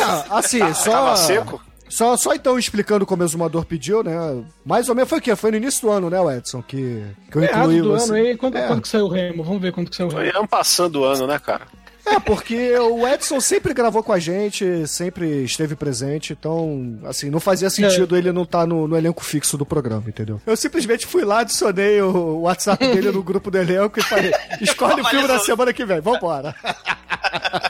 [0.03, 0.91] Ah, assim, só...
[0.91, 1.61] Tava seco?
[1.91, 4.13] Só, só então explicando como o exumador pediu, né?
[4.65, 5.35] Mais ou menos foi o quê?
[5.35, 6.61] Foi no início do ano, né, Edson?
[6.61, 8.05] Que, que eu incluí do você.
[8.05, 8.37] ano aí.
[8.37, 8.67] Quando, É.
[8.67, 9.43] quando que saiu o Remo?
[9.43, 10.39] Vamos ver quando que saiu o Foi Remo.
[10.39, 11.67] ano passando o ano, né, cara?
[12.03, 17.39] É, porque o Edson sempre gravou com a gente, sempre esteve presente, então, assim, não
[17.39, 20.41] fazia sentido ele não estar no, no elenco fixo do programa, entendeu?
[20.45, 24.99] Eu simplesmente fui lá, adicionei o WhatsApp dele no grupo do elenco e falei: escolhe
[25.01, 26.55] o filme da semana que vem, vambora.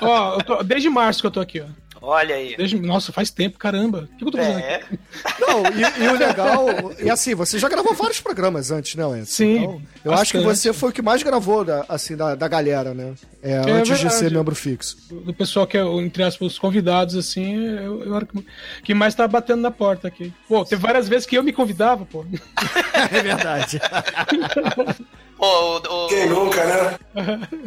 [0.01, 1.65] Ó, eu tô- desde março que eu tô aqui, ó.
[2.03, 2.57] Olha aí.
[2.57, 4.09] Desde, nossa, faz tempo, caramba.
[4.13, 4.65] O que, eu tô fazendo aqui?
[4.65, 4.81] É.
[5.39, 6.65] Não, e, e o legal,
[6.99, 9.25] e assim, você já gravou vários programas antes, né, Edson?
[9.25, 10.57] Sim, Então, eu acho que bastante.
[10.57, 13.13] você foi o que mais gravou, da, assim, da, da galera, né?
[13.43, 14.97] É, antes de ser membro fixo.
[15.11, 18.45] Do pessoal que é, entre aspas, os convidados, assim, eu, eu era que-
[18.83, 20.33] que mais tá batendo na porta aqui.
[20.47, 22.25] Pô, teve várias vezes que eu me convidava, pô.
[23.11, 23.79] É verdade.
[25.41, 26.99] Pô, o, o, Quem nunca, né?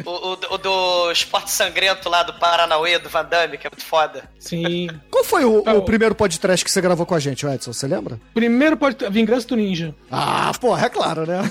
[0.07, 3.85] o, o- o do esporte sangrento lá do Paranauê, do Van Damme, que é muito
[3.85, 4.23] foda.
[4.39, 4.89] Sim.
[5.11, 7.73] Qual foi o, Então- o primeiro podcast que você gravou com a gente, Edson?
[7.73, 8.21] Você lembra?
[8.33, 9.93] Primeiro pode Vingança do Ninja.
[10.09, 11.41] Ah, porra, é claro, né?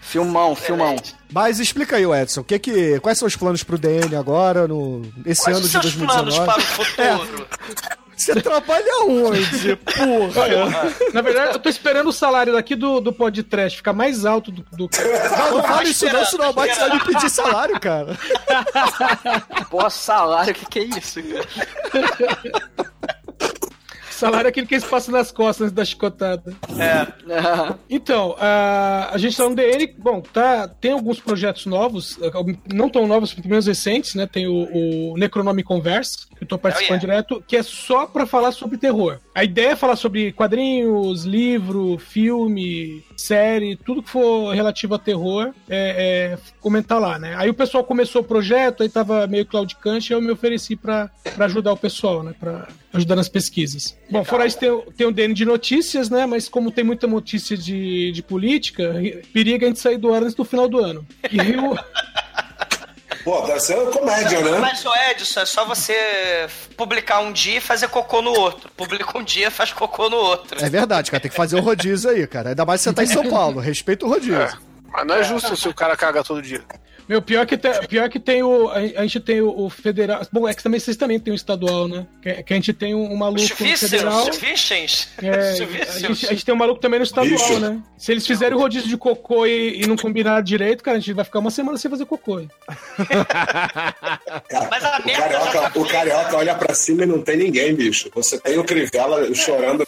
[0.00, 0.96] Filmão, filmão.
[1.32, 5.42] Mas explica aí, Edson, que que, quais são os planos pro DN agora, no, esse
[5.42, 6.46] Quais ano os de seus planos 2019?
[6.46, 7.48] para o futuro?
[8.22, 10.48] Você trabalha onde, porra?
[11.12, 14.62] Na verdade, eu tô esperando o salário daqui do, do podcast ficar mais alto do,
[14.72, 14.88] do...
[15.36, 18.16] Não, não fala isso não, senão o vai me pedir salário, cara.
[19.68, 21.20] Pô, salário, o que, que é isso?
[21.20, 22.38] cara?
[24.22, 26.54] salário é aquele que eles passam nas costas antes da chicotada.
[26.78, 32.18] Ah, Então, a, a gente tá no DN, bom, tá, tem alguns projetos novos,
[32.72, 34.26] não tão novos, pelo menos recentes, né?
[34.26, 37.22] Tem o, o Necronome Converse, que eu tô participando Oh, yeah.
[37.22, 39.18] direto, que é só pra falar sobre terror.
[39.34, 45.52] A ideia é falar sobre quadrinhos, livro, filme, série, tudo que for relativo a terror,
[45.68, 47.34] é, é comentar lá, né?
[47.36, 51.10] Aí o pessoal começou o projeto, aí tava meio claudicante, e eu me ofereci pra
[51.38, 52.34] ajudar o pessoal, né?
[52.38, 53.96] Pra ajudar nas pesquisas.
[54.10, 56.26] Bom, fora isso, tem, o- tem o DN de notícias, né?
[56.26, 58.94] Mas como tem muita notícia de, de política,
[59.32, 61.06] periga a gente sair do ar antes do final do ano.
[61.30, 61.38] E
[63.24, 64.58] Pô, deve ser comédia, né?
[64.58, 65.94] Mas, ô Edson, é só você
[66.76, 68.70] publicar um dia e fazer cocô no outro.
[68.76, 70.62] Publica um dia e faz cocô no outro.
[70.64, 72.50] É verdade, cara, tem que fazer o rodízio aí, cara.
[72.50, 74.58] Ainda mais se você tá em São Paulo, respeita o rodízio.
[74.92, 76.62] Mas não é justo se o cara caga todo dia.
[77.08, 78.68] Meu, pior que tem, pior que tem o.
[78.68, 80.22] A, a gente tem o, o federal.
[80.32, 82.06] Bom, é que também vocês também tem o estadual, né?
[82.22, 84.26] Que, que a gente tem um, um maluco Os no federal.
[85.22, 85.50] É,
[85.88, 87.58] a, gente, a gente tem um maluco também no estadual, Bicho.
[87.58, 87.80] né?
[87.98, 91.12] Se eles fizerem o rodízio de cocô e, e não combinar direito, cara, a gente
[91.12, 92.42] vai ficar uma semana sem fazer cocô.
[94.48, 97.36] Cara, Mas a o, merda carioca, tá o carioca olha pra cima e não tem
[97.36, 98.10] ninguém, bicho.
[98.14, 99.86] Você tem o Crivella chorando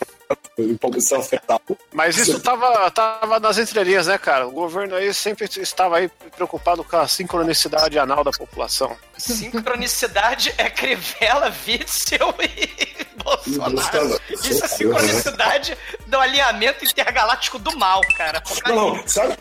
[1.23, 1.61] fetal.
[1.93, 4.47] Mas isso tava, tava nas entrelinhas, né, cara?
[4.47, 8.97] O governo aí sempre estava aí preocupado com a sincronicidade anal da população.
[9.17, 14.21] Sincronicidade é Crivella, Witzel e Bolsonaro.
[14.31, 18.43] Isso é sincronicidade do alinhamento intergaláctico do mal, cara.
[18.67, 19.37] Não, sabe?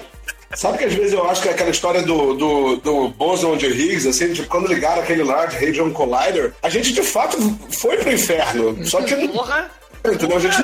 [0.55, 3.65] Sabe que às vezes eu acho que é aquela história do, do, do Boson de
[3.65, 7.37] Higgs, assim, tipo, quando ligaram aquele Large Hadron Collider, a gente de fato
[7.79, 8.85] foi pro inferno.
[8.85, 9.71] Só que não, Porra!
[10.11, 10.37] Entendeu?
[10.37, 10.57] A gente.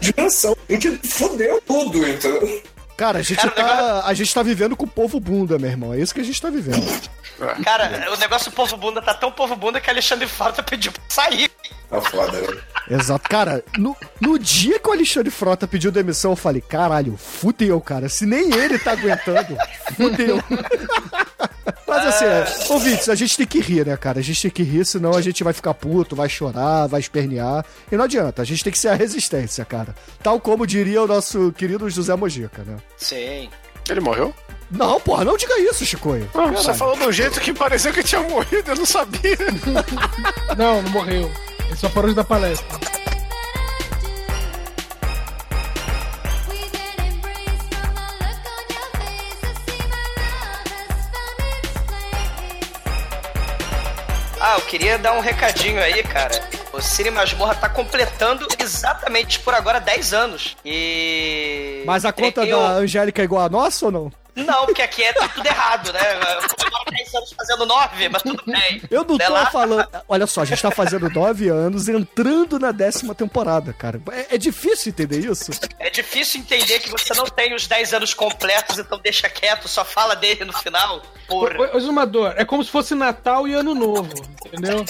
[0.00, 2.62] Dimensão em que fudeu tudo, entendeu?
[2.96, 5.94] Cara, a gente, Cara, tá, a gente tá vivendo com o povo bunda, meu irmão.
[5.94, 6.84] É isso que a gente tá vivendo.
[7.64, 11.48] Cara, o negócio povo bunda tá tão povo bunda que Alexandre Frota pediu pra sair.
[11.88, 12.58] Tá foda, né?
[12.90, 13.28] Exato.
[13.28, 18.08] Cara, no, no dia que o Alexandre Frota pediu demissão, eu falei, caralho, fudeu, cara.
[18.08, 19.56] Se nem ele tá aguentando,
[19.96, 20.42] fudeu.
[21.86, 24.18] Mas assim, é, ouvintes, a gente tem que rir, né, cara?
[24.18, 27.64] A gente tem que rir, senão a gente vai ficar puto, vai chorar, vai espernear.
[27.90, 29.94] E não adianta, a gente tem que ser a resistência, cara.
[30.22, 32.76] Tal como diria o nosso querido José Mojica, né?
[32.96, 33.48] Sim.
[33.88, 34.34] Ele morreu?
[34.70, 36.28] Não, porra, não diga isso, Chicoio.
[36.34, 39.38] Ah, você falou um jeito que pareceu que tinha morrido, eu não sabia.
[40.56, 41.30] Não, não morreu.
[41.70, 42.78] É só hoje da palestra.
[54.40, 56.40] Ah, eu queria dar um recadinho aí, cara.
[56.72, 60.56] O Siri Masmorra tá completando exatamente por agora 10 anos.
[60.64, 61.82] E.
[61.84, 64.12] Mas a conta da Angélica é igual a nossa ou não?
[64.36, 66.00] Não, porque aqui é tudo errado, né?
[66.14, 68.80] Eu comemoro 10 anos fazendo 9, mas tudo bem.
[68.90, 69.88] Eu não Né, tô lá- falando.
[70.08, 74.00] Olha só, a gente tá fazendo nove anos entrando na décima temporada, cara.
[74.12, 75.50] É, é difícil entender isso.
[75.80, 79.84] É difícil entender que você não tem os 10 anos completos, então deixa quieto, só
[79.84, 81.02] fala dele no final.
[81.26, 81.56] Por...
[81.74, 84.14] Ô, Zumador, é como se fosse Natal e Ano Novo,
[84.46, 84.84] entendeu?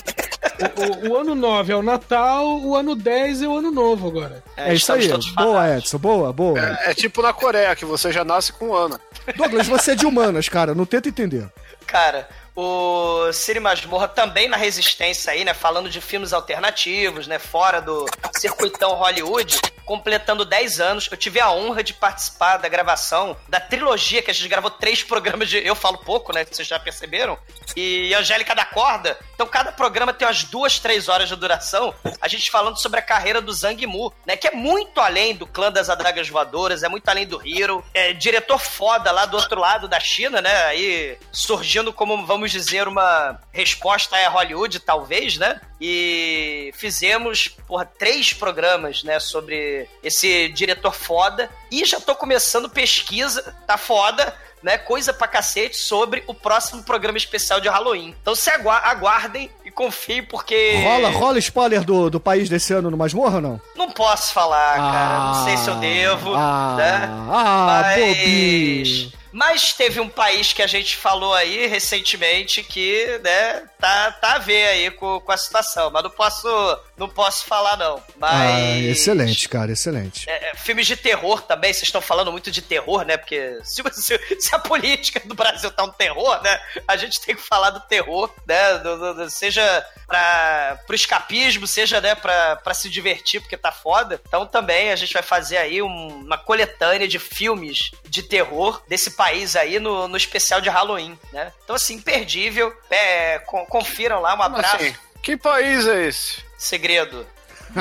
[1.02, 4.08] O, o- o ano 9 é o Natal, o ano 10 é o Ano Novo
[4.08, 4.42] agora.
[4.56, 5.44] É, isso estamos aí.
[5.44, 5.76] Boa.
[5.76, 5.98] Edson.
[5.98, 6.58] Boa, boa.
[6.84, 8.98] É tipo na Coreia, que você já nasce com um ano.
[9.36, 10.74] Douglas, você é de humanas, cara.
[10.74, 11.48] Não tenta entender.
[11.86, 12.28] Cara,
[12.60, 15.54] o Cine Masmorra também na Resistência aí, né?
[15.54, 17.38] Falando de filmes alternativos, né?
[17.38, 21.08] Fora do circuitão Hollywood, completando 10 anos.
[21.08, 25.04] Eu tive a honra de participar da gravação da trilogia, que a gente gravou três
[25.04, 25.64] programas de.
[25.64, 26.44] Eu falo pouco, né?
[26.44, 27.38] Vocês já perceberam.
[27.76, 29.16] E Angélica da Corda.
[29.36, 31.94] Então cada programa tem umas duas, três horas de duração.
[32.20, 34.36] A gente falando sobre a carreira do Zhang Mu, né?
[34.36, 37.84] Que é muito além do clã das adagas voadoras, é muito além do Hero.
[37.94, 40.64] É diretor foda lá do outro lado da China, né?
[40.64, 45.60] Aí surgindo como, vamos dizer, uma resposta a Hollywood, talvez, né?
[45.80, 51.48] E fizemos, porra, três programas, né, sobre esse diretor foda.
[51.70, 57.16] E já tô começando pesquisa, tá foda, né, coisa pra cacete sobre o próximo programa
[57.16, 58.14] especial de Halloween.
[58.20, 60.80] Então se agua- aguardem e confiem, porque...
[60.82, 63.60] Rola, rola spoiler do, do país desse ano no Masmorra ou não?
[63.76, 65.18] Não posso falar, cara.
[65.26, 67.08] não sei se eu devo, Ah, né?
[67.30, 67.98] ah, Mas...
[68.00, 69.17] bobinho.
[69.32, 74.38] Mas teve um país que a gente falou aí recentemente que, né, tá, tá a
[74.38, 75.90] ver aí com, com a situação.
[75.90, 76.48] Mas não posso,
[76.98, 78.02] não posso falar, não.
[78.16, 78.32] Mas.
[78.32, 80.28] Ah, excelente, cara, excelente.
[80.28, 83.16] É, é, filmes de terror também, vocês estão falando muito de terror, né?
[83.16, 86.60] Porque se, se- se a política do Brasil tá um terror, né?
[86.86, 88.78] A gente tem que falar do terror, né?
[88.78, 93.70] do- do- do- seja pra, pro escapismo, seja, né, pra, pra se divertir, porque tá
[93.70, 94.20] foda.
[94.26, 99.12] Então também a gente vai fazer aí um- uma coletânea de filmes de terror desse
[99.12, 101.52] país aí no, no especial de Halloween, né?
[101.64, 102.74] Então, assim, imperdível.
[102.90, 104.76] É, con- confiram lá, um abraço.
[104.76, 104.94] assim?
[105.22, 106.47] Que país é esse?
[106.58, 107.24] Segredo.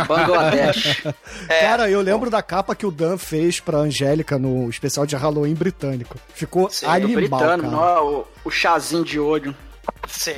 [0.08, 1.04] Bangladesh.
[1.50, 1.62] É.
[1.62, 5.54] Cara, eu lembro da capa que o Dan fez pra Angélica no especial de Halloween
[5.54, 6.18] britânico.
[6.34, 8.02] Ficou Sim, o animal, britânico, cara.
[8.02, 9.56] ó, o, o chazinho de olho.
[10.08, 10.34] Sim.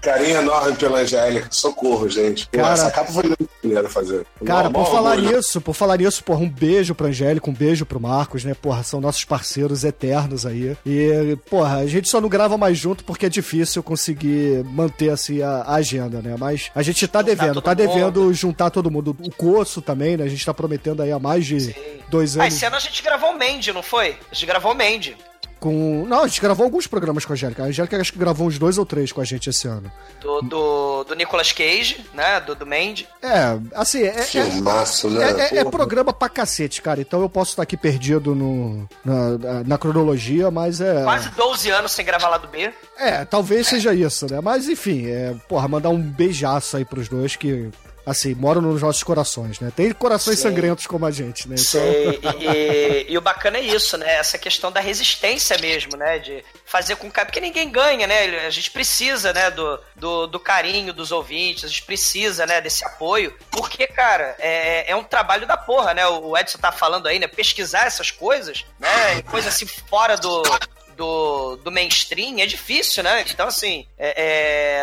[0.00, 1.48] Carinho enorme pela Angélica.
[1.50, 2.48] Socorro, gente.
[2.48, 4.24] Cara- essa capa foi muito maneira fazer.
[4.44, 5.36] Cara, por falar orgulho.
[5.36, 8.54] nisso, por falar nisso, porra, um beijo pra Angélica, um beijo pro Marcos, né?
[8.54, 10.76] Porra, são nossos parceiros eternos aí.
[10.86, 15.42] E, porra, a gente só não grava mais junto porque é difícil conseguir manter, assim,
[15.42, 16.36] a, a agenda, né?
[16.38, 18.34] Mas a gente tá devendo, todo tá devendo mundo.
[18.34, 19.16] juntar todo mundo.
[19.20, 20.24] O Coço também, né?
[20.24, 21.74] A gente tá prometendo aí há mais de
[22.08, 24.16] dois Ah, anos esse ano a gente gravou o Mandy, não foi?
[24.30, 25.16] A gente gravou o Mandy.
[25.60, 26.04] Com...
[26.06, 27.62] Não, a gente gravou alguns programas com a Angélica.
[27.62, 29.90] A Angélica acho que gravou uns dois ou três com a gente esse ano.
[30.20, 32.40] Do, do, do Nicolas Cage, né?
[32.40, 33.08] Do, do Mandy.
[33.22, 34.08] É, assim, é...
[34.18, 35.24] é- Filmaço, né?
[35.50, 37.00] É, é- é programa pra cacete, cara.
[37.00, 41.02] Então eu posso estar aqui perdido no, na, na- na cronologia, mas é.
[41.02, 42.72] Quase 12 anos sem gravar lá do B.
[42.98, 44.40] É, talvez seja isso, né?
[44.40, 47.70] Mas enfim, é, porra, mandar um beijaço aí pros dois que,
[48.06, 49.72] assim, moram nos nossos corações, né?
[49.74, 50.44] Tem corações Sim.
[50.44, 51.56] sangrentos como a gente, né?
[51.58, 51.80] Então.
[52.40, 54.14] E, e- e o bacana é isso, né?
[54.14, 56.18] Essa questão da resistência mesmo, né?
[56.20, 57.24] De fazer com que.
[57.24, 58.46] Porque ninguém ganha, né?
[58.46, 59.50] A gente precisa, né?
[59.50, 62.60] Do, do, do carinho dos ouvintes, a gente precisa, né?
[62.60, 63.34] Desse apoio.
[63.50, 66.06] Porque, cara, é, é um trabalho da porra, né?
[66.06, 67.26] O Edson tá falando aí, né?
[67.26, 69.20] Pesquisar essas coisas, né?
[69.22, 70.42] Coisa assim fora do.
[70.96, 73.24] Do, do mainstream é difícil, né?
[73.30, 74.14] Então, assim, é,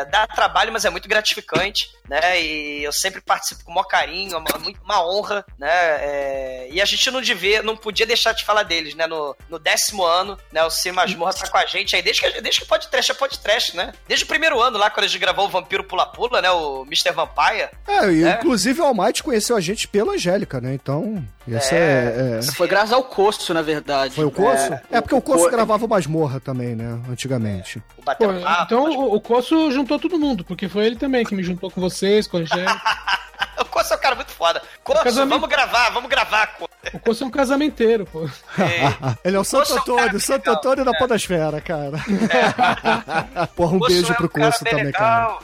[0.01, 2.39] é, dá trabalho, mas é muito gratificante, né?
[2.41, 5.69] E eu sempre participo com o maior carinho, é uma, uma honra, né?
[5.69, 9.07] É, e a gente não devia, não podia deixar de falar deles, né?
[9.07, 10.63] No, no décimo ano, né?
[10.63, 13.13] O Ciro Masmorra tá com a gente aí, desde que, desde que pode trash é
[13.13, 13.93] pode trash, né?
[14.07, 16.51] Desde o primeiro ano lá, quando a gente gravou o Vampiro Pula Pula, né?
[16.51, 17.11] O Mr.
[17.11, 17.69] Vampire.
[17.87, 18.31] É, e É.
[18.35, 20.73] inclusive o Almighty conheceu a gente pela Angélica, né?
[20.73, 22.39] Então, essa é.
[22.39, 24.13] é- Foi graças ao Costo, na verdade.
[24.15, 24.73] Foi o Coço?
[24.91, 26.99] É, porque o Coço Co- gravava o Masmorra também, né?
[27.09, 27.81] Antigamente.
[27.97, 28.63] O Bateu Pô, Papo.
[28.63, 31.81] então o, o Coço juntou todo mundo, porque foi ele também que me juntou com
[31.81, 32.81] vocês, com a Angélica.
[33.59, 34.61] O Coço é um cara muito foda.
[34.83, 36.69] Coço, Casamento- vamos gravar, vamos gravar, Coço.
[36.93, 38.27] O Coço é um casamenteiro, pô.
[39.23, 40.55] Ele é o Santo Coço é um Antônio, Santo legal.
[40.55, 41.97] Antônio da Podosfera, cara.
[43.55, 45.37] Porra, um Coço beijo é pro cara Coço bem também, cara.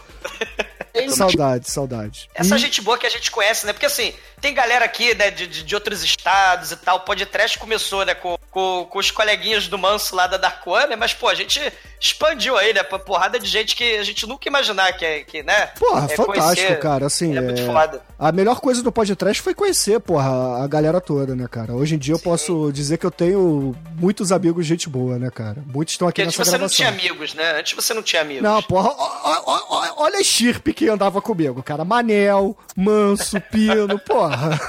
[1.09, 2.29] Saudade, saudade.
[2.33, 3.73] Essa Hum, gente boa que a gente conhece, né?
[3.73, 6.97] Porque assim, tem galera aqui, né, de, de, de outros estados e tal.
[6.97, 10.87] O podcast começou, né, com, com, com os coleguinhas do Manso lá da Dark One,
[10.87, 10.95] né?
[10.95, 11.59] Mas, pô, a gente
[11.99, 12.83] expandiu aí, né?
[12.83, 15.67] Pra porrada de gente que a gente nunca imaginar que, que né?
[15.77, 16.79] Porra, é, fantástico, conhecer.
[16.79, 17.05] cara.
[17.05, 18.01] Assim, É muito é- foda.
[18.17, 21.73] A melhor coisa do podcast foi conhecer, porra, a galera toda, né, cara?
[21.73, 25.63] Hoje em dia eu posso dizer que eu tenho muitos amigos gente boa, né, cara?
[25.65, 26.75] Muitos estão aqui Porque antes nessa você não gravação.
[26.75, 27.59] tinha amigos, né?
[27.59, 28.43] Antes você não tinha amigos.
[28.43, 30.23] Não, porra, ó- ó- ó- ó- olha a
[30.69, 31.83] Chirp que andava comigo, cara.
[31.83, 34.59] Manel, Manso, Pino, porra.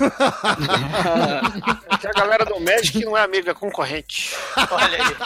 [2.00, 4.34] Que a galera do Magic não é amiga, é concorrente.
[4.70, 5.16] Olha aí.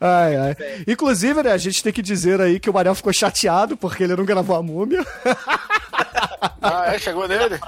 [0.00, 0.56] Ai, ai.
[0.86, 4.16] Inclusive, né, a gente tem que dizer aí que o Manel ficou chateado porque ele
[4.16, 5.04] não gravou a múmia.
[6.62, 6.98] Ah, é?
[6.98, 7.58] Chegou nele?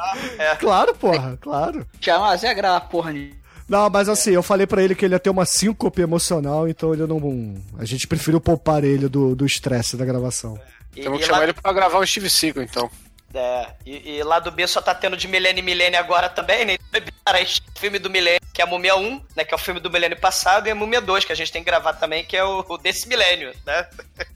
[0.58, 1.86] claro, porra, claro.
[2.00, 3.41] Jamais ia gravar porra nenhuma.
[3.72, 6.92] Não, mas assim, eu falei pra ele que ele ia ter uma síncope emocional, então
[6.92, 7.54] ele não.
[7.78, 10.60] A gente preferiu poupar ele do do estresse da gravação.
[10.94, 12.90] E, Temos que chamar lá, ele pra gravar um Steve Seagal, então.
[13.34, 16.64] É, e, e lá do B só tá tendo de milênio em milênio agora também,
[16.64, 16.76] né?
[17.24, 19.44] Cara, esse filme do milênio, que é a Múmia 1, né?
[19.44, 21.62] Que é o filme do milênio passado, e a Múmia 2, que a gente tem
[21.62, 23.86] que gravar também, que é o, o desse milênio, né?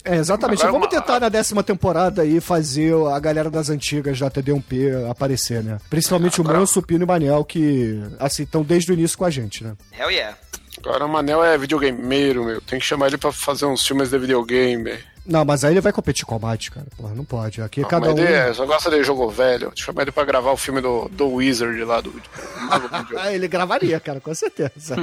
[0.04, 0.60] É, exatamente.
[0.60, 5.10] Agora Vamos uma- tentar na décima temporada aí fazer a galera das antigas da TD1P
[5.10, 5.78] aparecer, né?
[5.90, 9.24] Principalmente o Manso, o Pino e o Manel, que, assim, estão desde o início com
[9.24, 9.74] a gente, né?
[9.98, 10.36] Hell yeah.
[10.78, 12.60] Agora o Manel é videogameiro, meu.
[12.60, 14.96] Tem que chamar ele pra fazer uns filmes de videogame.
[15.26, 16.86] Não, mas aí ele vai competir com o Mate, cara.
[16.96, 17.60] Porra, não pode.
[17.60, 18.18] Aqui Não, cada mas um.
[18.22, 19.72] ele é, só gosta de jogo velho.
[19.74, 22.12] Chamar ele pra gravar o filme do, do Wizard lá, do.
[23.18, 24.94] Ah, ele gravaria, cara, com certeza.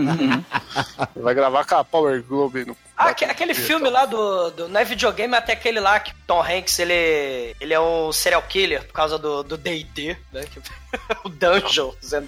[1.16, 2.78] Vai gravar com a Power Globe no.
[2.96, 4.68] Ah, aque- aquele filme lá do, do.
[4.70, 8.86] Não é videogame, até aquele lá que Tom Hanks ele, ele é um serial killer
[8.86, 10.44] por causa do do DD, né?
[10.46, 10.62] que-
[11.26, 12.14] o Dungeons.
[12.14, 12.26] and-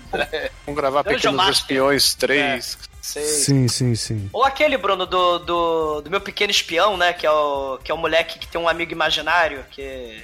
[0.66, 1.54] Vamos gravar Dungeon Pequenos Master.
[1.62, 2.78] Espiões 3.
[3.06, 3.24] Sei.
[3.24, 4.30] sim, sim, sim.
[4.34, 7.14] Ou aquele, Bruno, do, do, do meu pequeno espião, né?
[7.14, 9.82] Que é, o, que é o moleque que tem um amigo imaginário, que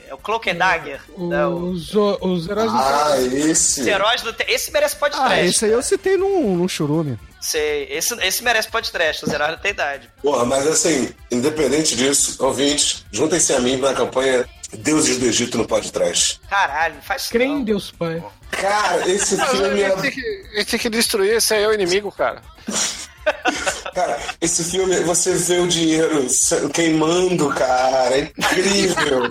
[0.08, 1.00] é o Cloak and Dagger.
[1.18, 3.82] né, o- Os, os heróis Ah, do esse.
[3.82, 4.36] os heróis do.
[4.48, 5.46] Esse merece Ah, podcast.
[5.46, 7.20] esse aí eu citei num, num churume.
[7.40, 7.88] Sei.
[7.90, 10.10] Esse, esse merece podcast, os heróis da idade.
[10.22, 14.48] Porra, mas assim, independente disso, ouvintes, juntem-se a mim na campanha
[14.78, 16.40] Deuses do Egito no podcast.
[16.50, 17.64] Caralho, não faz Crê em não.
[17.64, 18.24] Deus Pai.
[18.52, 20.12] Cara, esse filme gente, tem é.
[20.12, 22.42] que, a gente tem que destruir, esse aí é o inimigo, cara.
[23.94, 26.26] Cara, esse filme, você vê o dinheiro
[26.74, 28.18] queimando, cara.
[28.18, 29.24] É incrível.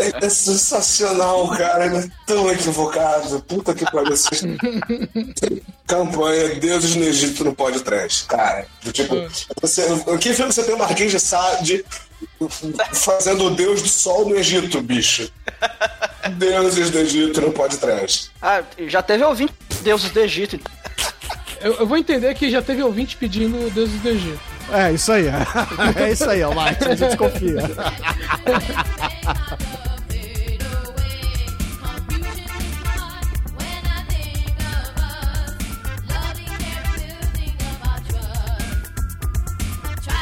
[0.00, 1.86] É, é sensacional, cara.
[1.86, 3.40] Ele é tão equivocado.
[3.42, 4.14] Puta que pariu.
[5.86, 8.24] Campanha Deuses no Egito no podcast.
[8.26, 9.14] Cara, do tipo,
[9.60, 9.82] você,
[10.18, 11.84] que filme você tem o Marquês de Sade
[12.92, 15.30] fazendo o Deus do Sol no Egito, bicho?
[16.38, 18.30] Deuses do Egito no podcast.
[18.40, 20.60] Ah, já teve ouvinte deuses do Egito.
[21.60, 24.40] Eu, eu vou entender que já teve ouvinte pedindo deuses do Egito.
[24.72, 25.26] É, isso aí.
[25.26, 26.84] É isso aí, ó, Mate.
[26.84, 27.60] A gente confia.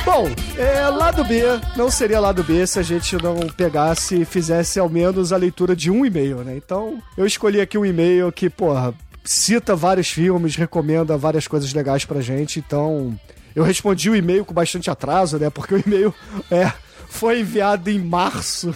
[0.05, 0.27] Bom,
[0.57, 1.43] é, lado B
[1.77, 5.77] não seria lado B se a gente não pegasse e fizesse ao menos a leitura
[5.77, 6.57] de um e-mail, né?
[6.57, 8.95] Então, eu escolhi aqui um e-mail que, porra,
[9.31, 13.19] cita vários filmes, recomenda várias coisas legais pra gente, então
[13.55, 15.51] eu respondi o e-mail com bastante atraso, né?
[15.51, 16.15] Porque o e-mail
[16.51, 16.73] é
[17.11, 18.75] foi enviado em março.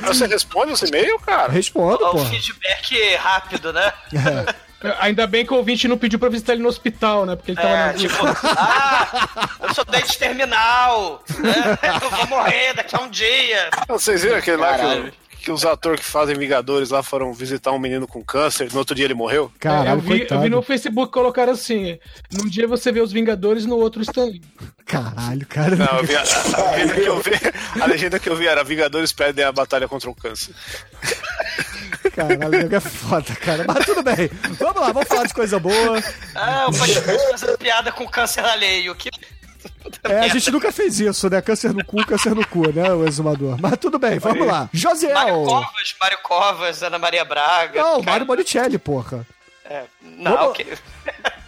[0.00, 1.50] Você responde esse e-mail, cara?
[1.52, 3.92] Respondo, Ó, O feedback rápido, né?
[5.00, 7.34] Ainda bem que o ouvinte não pediu pra visitar ele no hospital, né?
[7.36, 7.94] Porque ele tava É, na...
[7.94, 8.14] tipo,
[8.44, 11.78] ah, eu sou doente terminal, né?
[12.02, 13.70] eu vou morrer daqui a um dia.
[13.88, 15.12] Vocês viram aquele lá que, o-
[15.46, 18.96] que os atores que fazem Vingadores lá foram visitar um menino com câncer, no outro
[18.96, 19.48] dia ele morreu?
[19.60, 22.00] Caralho, É, eu, vi, eu vi no Facebook colocar assim:
[22.32, 24.42] num dia você vê os Vingadores, no outro Stanley.
[24.84, 25.76] Caralho, cara.
[25.76, 27.30] Não, vi a, a legenda que eu vi,
[27.80, 30.52] a legenda que eu vi era Vingadores perdem a batalha contra o câncer.
[32.12, 33.64] Caralho, é foda, cara.
[33.68, 34.28] Mas tudo bem.
[34.58, 36.02] Vamos lá, vamos falar de coisa boa.
[36.34, 38.94] Ah, o podcast fazendo piada com câncer alheio.
[38.96, 39.10] Que...
[40.04, 41.40] É, a gente nunca fez isso, né?
[41.40, 43.56] Câncer no cu, câncer no cu, né, o exumador.
[43.60, 44.52] Mas tudo bem, vamos lá.
[44.60, 45.44] Mário Josiel.
[45.44, 47.80] Covas, Mário Covas, Ana Maria Braga.
[47.80, 49.26] Não, cara, Mário Bonicelli, porra.
[49.64, 50.66] é, não, Vamos- ok.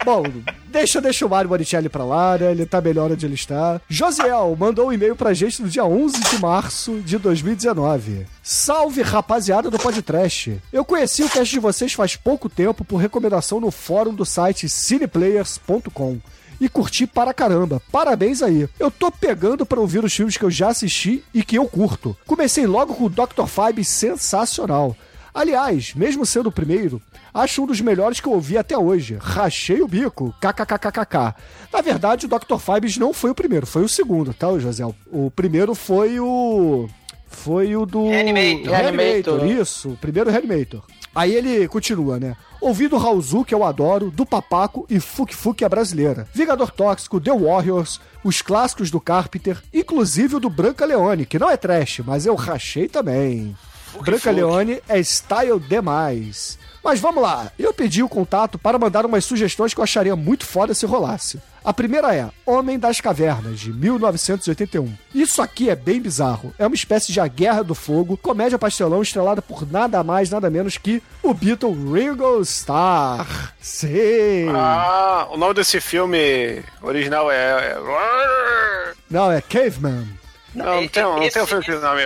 [0.05, 0.23] Bom,
[0.67, 2.51] deixa, deixa o Mário Bonicelli pra lá, né?
[2.51, 3.81] Ele tá melhor onde ele está.
[3.89, 8.25] Josiel mandou um e-mail pra gente no dia 11 de março de 2019.
[8.41, 10.57] Salve, rapaziada do Podcast.
[10.71, 14.69] Eu conheci o cast de vocês faz pouco tempo por recomendação no fórum do site
[14.69, 16.17] cineplayers.com.
[16.59, 17.81] E curti para caramba.
[17.91, 18.67] Parabéns aí.
[18.79, 22.15] Eu tô pegando pra ouvir os filmes que eu já assisti e que eu curto.
[22.27, 23.45] Comecei logo com o Dr.
[23.47, 24.95] Five sensacional.
[25.33, 27.01] Aliás, mesmo sendo o primeiro,
[27.33, 29.17] acho um dos melhores que eu ouvi até hoje.
[29.21, 31.35] Rachei o bico, kkkkk.
[31.71, 32.57] Na verdade, o Dr.
[32.57, 34.83] Fibes não foi o primeiro, foi o segundo, tá, José?
[35.07, 36.89] O primeiro foi o.
[37.27, 38.09] Foi o do.
[38.09, 39.45] Reanimator, Reanimator.
[39.45, 40.81] isso, o primeiro Reanimator.
[41.13, 42.35] Aí ele continua, né?
[42.61, 46.27] Ouvindo Raulzu, que eu adoro, do Papaco e Fuk Fuk a brasileira.
[46.33, 51.49] Vingador Tóxico, The Warriors, os clássicos do Carpenter, inclusive o do Branca Leone, que não
[51.49, 53.55] é trash, mas eu rachei também.
[54.01, 56.57] Branca Leone é style demais.
[56.83, 60.45] Mas vamos lá, eu pedi o contato para mandar umas sugestões que eu acharia muito
[60.45, 61.39] foda se rolasse.
[61.63, 64.91] A primeira é Homem das Cavernas, de 1981.
[65.13, 66.53] Isso aqui é bem bizarro.
[66.57, 70.49] É uma espécie de A Guerra do Fogo, comédia pastelão estrelada por nada mais, nada
[70.49, 73.53] menos que o Beatle Ringo Starr.
[73.59, 74.47] Sim!
[74.55, 77.75] Ah, o nome desse filme original é.
[77.75, 80.07] é- Não, é Caveman.
[80.53, 82.01] Não, não tem, não Esse- tem um filme esse nome.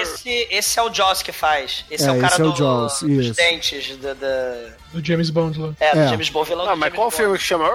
[0.00, 1.84] Esse, esse é o Jaws que faz.
[1.90, 3.34] Esse é, É, o cara esse é o do, Jaws, dos isso.
[3.34, 5.72] dentes da, da- Do James Bond lá.
[5.80, 6.08] É, do É.
[6.08, 7.16] James Bond, vilão Ah, do mas James qual Bond.
[7.16, 7.68] filme que chama?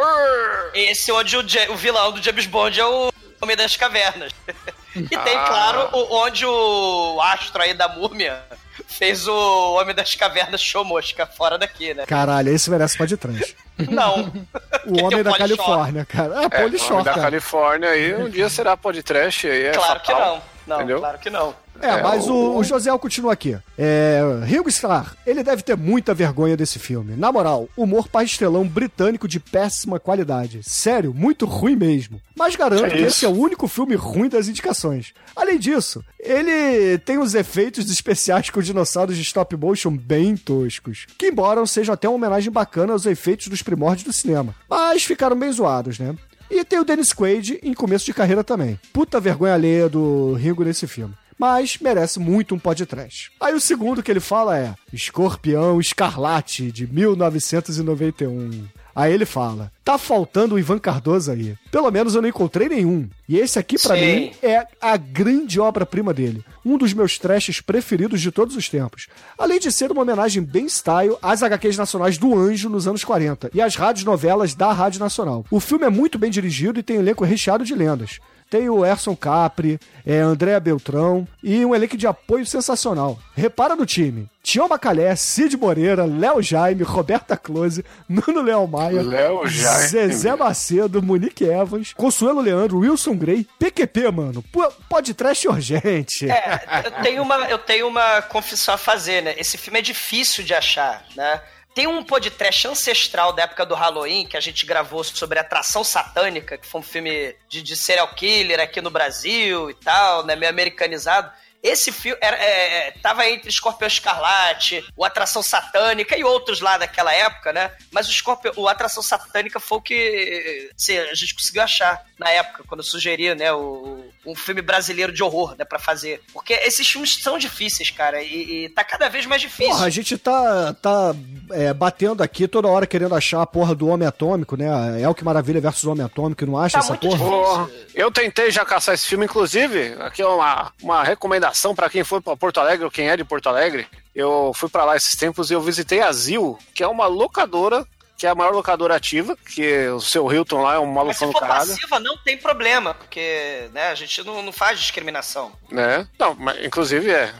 [0.73, 1.41] Esse onde o,
[1.71, 3.11] o vilão do James Bond é o
[3.41, 4.31] Homem das Cavernas.
[4.95, 5.45] e tem, Ah.
[5.47, 8.41] claro, o- onde o astro aí da múmia
[8.87, 12.05] fez o Homem das Cavernas show mosca fora daqui, né?
[12.05, 13.55] Caralho, esse merece pode trás.
[13.89, 14.31] Não.
[14.87, 15.57] O Tem Homem o da Polly Shore.
[15.57, 16.33] Califórnia, cara.
[16.39, 17.21] Ah, É, Polly Nome Shore, da cara.
[17.23, 19.65] Califórnia aí, um dia será podcast aí.
[19.65, 20.35] É claro que fatal.
[20.35, 20.56] não.
[20.67, 20.99] Não, Entendeu?
[20.99, 21.55] claro que não.
[21.79, 23.55] É, É, mas o, o- o José continua aqui.
[23.77, 27.15] É, Ringo Starr, ele deve ter muita vergonha desse filme.
[27.15, 30.61] Na moral, humor pastelão britânico de péssima qualidade.
[30.63, 32.19] Sério, muito ruim mesmo.
[32.35, 35.13] Mas garanto É que esse é o único filme ruim das indicações.
[35.35, 41.05] Além disso, ele tem uns efeitos especiais com dinossauros de stop motion bem toscos.
[41.17, 44.55] Que embora sejam até uma homenagem bacana aos efeitos dos primórdios do cinema.
[44.67, 46.15] Mas ficaram bem zoados, né?
[46.49, 48.79] E tem o Dennis Quaid em começo de carreira também.
[48.93, 51.13] Puta vergonha alheia do Ringo nesse filme.
[51.37, 53.31] Mas merece muito um podcast.
[53.39, 58.67] Aí o segundo que ele fala é Escorpião Escarlate, de 1991.
[58.97, 61.55] Aí ele fala: tá faltando o Ivan Cardoso aí.
[61.69, 63.07] Pelo menos eu não encontrei nenhum.
[63.29, 64.01] E esse aqui, pra Sim.
[64.01, 66.43] mim, é a grande obra-prima dele.
[66.65, 69.07] Um dos meus trashes preferidos de todos os tempos.
[69.37, 73.51] Além de ser uma homenagem bem style às HQs nacionais do Anjo nos anos 40
[73.53, 75.45] e às rádios novelas da Rádio Nacional.
[75.51, 78.19] O filme é muito bem dirigido e tem um elenco recheado de lendas.
[78.49, 83.19] Tem o Erson Capri, é, Andréa Beltrão e um elenco de apoio sensacional.
[83.35, 84.29] Repara no time.
[84.41, 89.87] Tião Macalé, Cid Moreira, Léo Jaime, Roberta Close, Nuno Leão Maia, Léo Jaime.
[89.89, 94.41] Zezé Macedo, Monique Evans, Consuelo Leandro, Wilson Grey, PQP, mano.
[94.87, 96.31] Pode trash urgente.
[96.31, 99.35] É, eu tenho, uma, eu tenho uma confissão a fazer, né?
[99.37, 101.41] Esse filme é difícil de achar, né?
[101.77, 106.57] Tem um podcast ancestral da época do Halloween que a gente gravou sobre Atração Satânica,
[106.57, 110.35] que foi um filme de, de serial killer aqui no Brasil e tal, né?
[110.35, 111.31] Meio americanizado.
[111.61, 116.79] Esse filme era, é, é, tava entre Escorpião Escarlate, o Atração Satânica e outros lá
[116.79, 117.71] daquela época, né?
[117.91, 122.31] Mas o, Escorpião, o Atração Satânica foi o que assim, a gente conseguiu achar na
[122.31, 126.21] época, quando eu sugeri, né, o, um filme brasileiro de horror, né, pra fazer.
[126.33, 129.71] Porque esses filmes são difíceis, cara, e, e tá cada vez mais difícil.
[129.71, 131.15] Porra, a gente tá, tá
[131.51, 135.01] é, batendo aqui toda hora querendo achar a porra do Homem Atômico, né?
[135.01, 137.69] É o que Maravilha versus Homem Atômico, não acha Tá essa porra?
[137.95, 142.19] eu tentei já caçar esse filme, inclusive, aqui é uma, uma recomendação pra quem foi
[142.21, 143.87] pra Porto Alegre ou quem é de Porto Alegre.
[144.13, 147.85] Eu fui pra lá esses tempos e eu visitei a Zil, que é uma locadora,
[148.17, 151.27] que é a maior locadora ativa, que o seu Hilton lá é um se malucão
[151.27, 151.69] do for caralho.
[151.69, 155.51] passiva, não tem problema, porque né, a gente não, não faz discriminação.
[155.69, 156.07] né?
[156.17, 157.31] Não, mas inclusive é.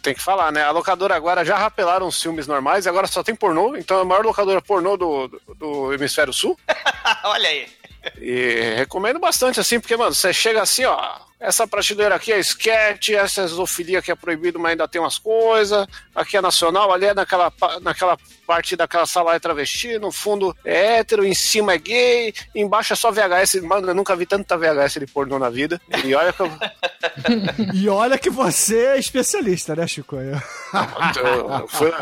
[0.00, 0.62] Tem que falar, né?
[0.62, 4.02] A locadora agora já rapelaram os filmes normais e agora só tem pornô, então é
[4.02, 6.58] a maior locadora pornô do, do, do Hemisfério Sul.
[7.24, 7.68] Olha aí.
[8.18, 11.18] E recomendo bastante, assim, porque, mano, você chega assim, ó.
[11.40, 15.18] Essa prateleira aqui é sketch, essa é zoofilia que é proibido, mas ainda tem umas
[15.18, 15.86] coisas.
[16.14, 20.98] Aqui é nacional, ali é naquela, naquela parte daquela sala é travesti, no fundo é
[20.98, 23.62] hétero, em cima é gay, embaixo é só VHS.
[23.62, 25.80] Mano, eu nunca vi tanta VHS de pornô na vida.
[26.04, 26.50] E olha que eu,
[27.74, 30.16] E olha que você é especialista, né, Chico?
[30.16, 31.92] eu, eu fui,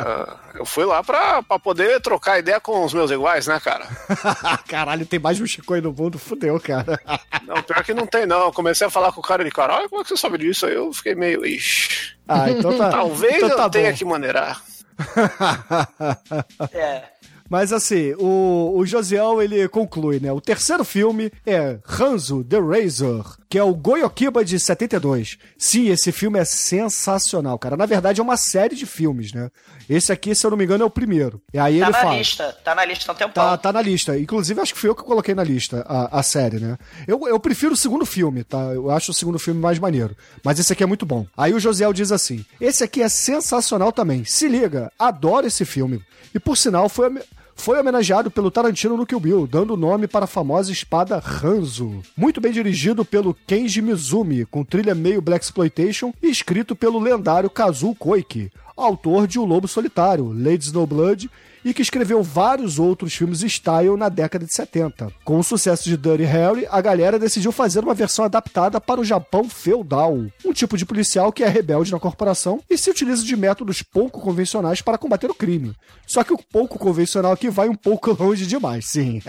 [0.54, 3.86] eu fui lá pra, pra poder trocar ideia com os meus iguais, né, cara?
[4.66, 7.00] Caralho, tem mais um Chico aí no mundo, fudeu, cara.
[7.46, 8.40] Não, pior que não tem, não.
[8.40, 10.64] Eu comecei a falar com o cara de caralho, como é que você sabe disso?
[10.64, 12.14] Aí eu fiquei meio, ixi.
[12.26, 12.90] Ah, então tá.
[12.90, 13.96] Talvez então eu tá tenha bom.
[13.96, 14.62] que maneirar.
[16.72, 17.04] É.
[17.48, 20.30] Mas assim, o, o Josiel ele conclui, né?
[20.32, 25.38] O terceiro filme é Hanzo the Razor, que é o Goiokiba de 72.
[25.56, 27.76] Sim, esse filme é sensacional, cara.
[27.76, 29.50] Na verdade, é uma série de filmes, né?
[29.88, 31.40] Esse aqui, se eu não me engano, é o primeiro.
[31.52, 32.16] E aí Tá ele na fala.
[32.18, 33.32] lista, tá na lista há um tempão.
[33.44, 34.18] Tá, tá na lista.
[34.18, 36.76] Inclusive, acho que fui eu que coloquei na lista a, a série, né?
[37.06, 38.58] Eu, eu prefiro o segundo filme, tá?
[38.74, 40.14] Eu acho o segundo filme mais maneiro.
[40.44, 41.26] Mas esse aqui é muito bom.
[41.36, 44.24] Aí o Josiel diz assim: esse aqui é sensacional também.
[44.24, 46.02] Se liga, adoro esse filme.
[46.34, 47.10] E por sinal, foi.
[47.58, 52.00] Foi homenageado pelo Tarantino no Kill Bill, dando nome para a famosa espada Hanzo.
[52.16, 57.50] Muito bem dirigido pelo Kenji Mizumi, com trilha meio Black Exploitation e escrito pelo lendário
[57.50, 58.50] Kazuo Koike.
[58.76, 61.28] autor de O Lobo Solitário, Lady Snowblood,
[61.64, 65.12] e que escreveu vários outros filmes style na década de 70.
[65.24, 69.04] Com o sucesso de Dirty Harry, a galera decidiu fazer uma versão adaptada para o
[69.04, 73.36] Japão feudal, um tipo de policial que é rebelde na corporação e se utiliza de
[73.36, 75.74] métodos pouco convencionais para combater o crime.
[76.06, 79.20] Só que o pouco convencional aqui vai um pouco longe demais, sim.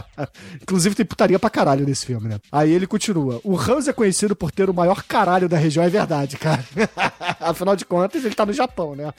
[0.62, 2.38] Inclusive tem putaria pra caralho nesse filme, né?
[2.50, 3.40] Aí ele continua.
[3.44, 6.64] O Hans é conhecido por ter o maior caralho da região, é verdade, cara.
[7.40, 9.12] Afinal de contas, ele tá no Japão, né?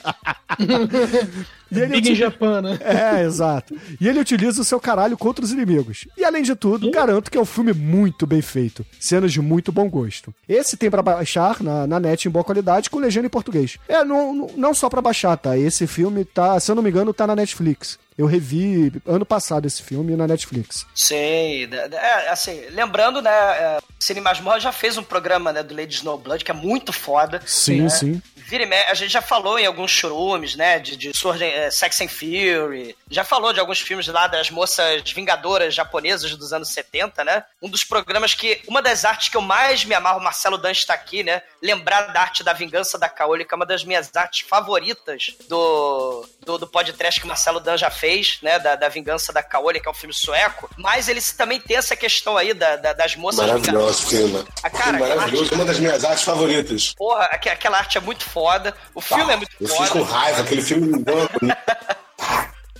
[1.72, 2.80] E ele Big utiliza- Japan, né?
[2.82, 3.76] É, exato.
[4.00, 6.08] E ele utiliza o seu caralho contra os inimigos.
[6.18, 8.86] E além de tudo, garanto que é um filme muito bem feito.
[9.00, 10.34] Cenas de muito bom gosto.
[10.48, 13.78] Esse tem pra baixar na, na net em boa qualidade com legenda em português.
[13.88, 15.58] É, não, não- não só pra baixar, tá?
[15.58, 18.00] Esse filme tá, se eu não me engano, tá na Netflix.
[18.18, 20.88] Eu revi ano passado esse filme na Netflix.
[20.96, 25.62] Sim, da- da- é, assim, lembrando, né, é, Cine Masmorra já fez um programa, né,
[25.62, 27.40] do Lady Snowblood, que é muito foda.
[27.46, 27.90] Sim, né?
[27.90, 28.22] sim.
[28.48, 32.00] Vira e a gente já falou em alguns churumes, né, de, de Sword, eh, Sex
[32.02, 37.24] and Fury, já falou de alguns filmes lá das moças vingadoras japonesas dos anos 70,
[37.24, 40.58] né, um dos programas que, uma das artes que eu mais me amarro, o Marcelo
[40.58, 43.84] Dan está aqui, né, lembrar da arte da vingança da Kaoli, que é uma das
[43.84, 48.76] minhas artes favoritas do, do, do podcast que o Marcelo Dan já fez, né, da,
[48.76, 52.38] da vingança da Kaoli, que é um filme sueco, mas eles também tem essa questão
[52.38, 54.46] aí da, da- das moças Maravilhoso filme.
[54.64, 56.94] Ah, cara, Filme maravilhoso, uma das minhas artes favoritas.
[56.96, 58.76] Porra, aque- aquela arte é muito foda.
[58.94, 59.84] O filme é muito Eu foda.
[59.86, 61.04] fico com raiva, aquele filme me.
[61.52, 61.96] Ah,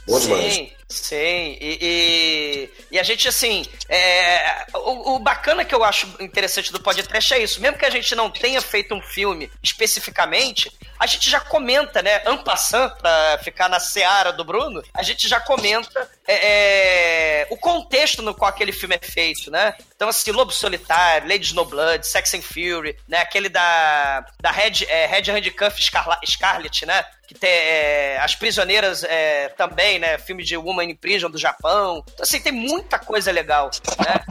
[0.08, 0.54] Bom demais.
[0.54, 1.58] Sim, sim.
[1.60, 6.80] E, e, e a gente, assim, é, o, o bacana que eu acho interessante do
[6.80, 7.60] podcast é isso.
[7.60, 12.22] Mesmo que a gente não tenha feito um filme especificamente, a gente já comenta, né?
[12.26, 18.22] Ampassant, pra ficar na seara do Bruno, a gente já comenta é, é, o contexto
[18.22, 19.76] no qual aquele filme é feito, né?
[19.94, 23.18] Então, assim, Lobo Solitário, Lady Snowblood, Sex and Fury, né?
[23.20, 27.04] Aquele da, da Red, é, Red Handcuff Scarlet, né?
[27.28, 30.18] Que tem é, As Prisioneiras é, também, né?
[30.18, 32.02] Filme de Woman in Prison do Japão.
[32.14, 33.70] Então, assim, tem muita coisa legal,
[34.00, 34.22] né?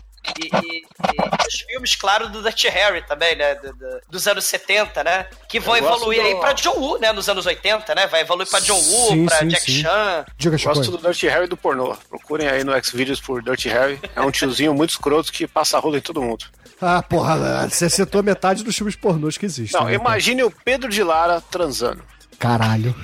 [0.42, 3.55] E, e- e os filmes, claro, do Dirty Harry também, né?
[3.55, 5.26] Do- do- dos anos 70, né?
[5.49, 7.12] Que vão evoluir do- aí pra John Woo, né?
[7.12, 8.07] Nos anos 80, né?
[8.09, 9.82] Vai evoluir pra John Woo, Sim, pra sim, Jack sim.
[9.82, 10.24] Chan.
[10.36, 10.97] Diga, Gosto Chico.
[10.97, 11.97] do Dirty Harry do pornô.
[12.09, 14.01] Procurem aí no Xvideos por Dirty Harry.
[14.16, 16.47] É um tiozinho muito escroto que passa rola em todo mundo.
[16.80, 19.80] Ah, porra, você citou metade dos filmes pornôs que existem.
[19.80, 22.03] Não, né, imagine o Pedro de Lara transando.
[22.39, 22.95] Caralho.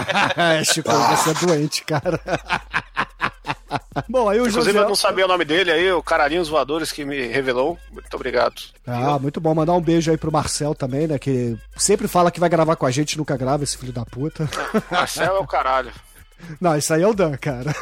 [0.64, 2.20] Chico, você é doente, cara.
[4.08, 4.84] Bom, aí o Inclusive, José...
[4.84, 7.78] eu não sabia o nome dele aí, o Caralhinhos Voadores que me revelou.
[7.90, 8.54] Muito obrigado.
[8.86, 9.54] Ah, muito bom.
[9.54, 11.18] Mandar um beijo aí pro Marcel também, né?
[11.18, 14.48] Que sempre fala que vai gravar com a gente, nunca grava, esse filho da puta.
[14.90, 15.92] Marcel é o caralho.
[16.60, 17.74] Não, isso aí é o Dan, cara.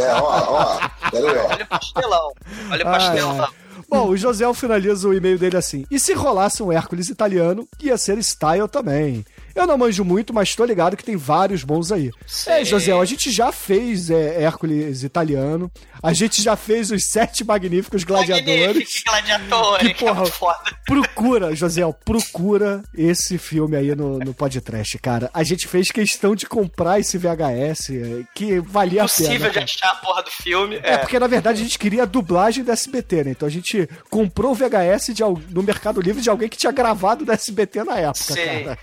[0.00, 0.90] É, ó, ó.
[1.12, 2.32] Olha o pastelão.
[2.70, 3.48] Olha o pastelão.
[3.88, 5.84] Bom, o José finaliza o e-mail dele assim.
[5.90, 9.24] E se rolasse um Hércules italiano, ia ser style também.
[9.60, 12.10] Eu não manjo muito, mas tô ligado que tem vários bons aí.
[12.46, 15.70] É, José, a gente já fez é, Hércules italiano.
[16.02, 18.66] A gente já fez os sete magníficos gladiadores.
[18.66, 20.26] Magnífico, gladiadores, Que que, é porra.
[20.26, 20.76] foda.
[20.86, 25.30] Procura, José, procura esse filme aí no, no podcast, cara.
[25.34, 29.48] A gente fez questão de comprar esse VHS, é, que valia a Impossível pena.
[29.48, 29.64] de cara.
[29.64, 30.80] achar a porra do filme.
[30.82, 33.30] É, porque na verdade a gente queria a dublagem do SBT, né?
[33.32, 37.24] Então a gente comprou o VHS de, no Mercado Livre de alguém que tinha gravado
[37.26, 38.64] do SBT na época, Sim.
[38.64, 38.78] cara.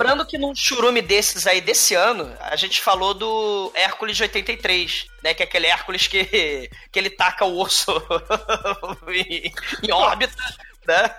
[0.00, 5.06] Lembrando que num churume desses aí desse ano, a gente falou do Hércules de 83,
[5.22, 5.34] né?
[5.34, 6.24] Que é aquele Hércules que,
[6.90, 7.92] que ele taca o osso
[9.08, 10.34] em, em órbita,
[10.86, 11.14] né?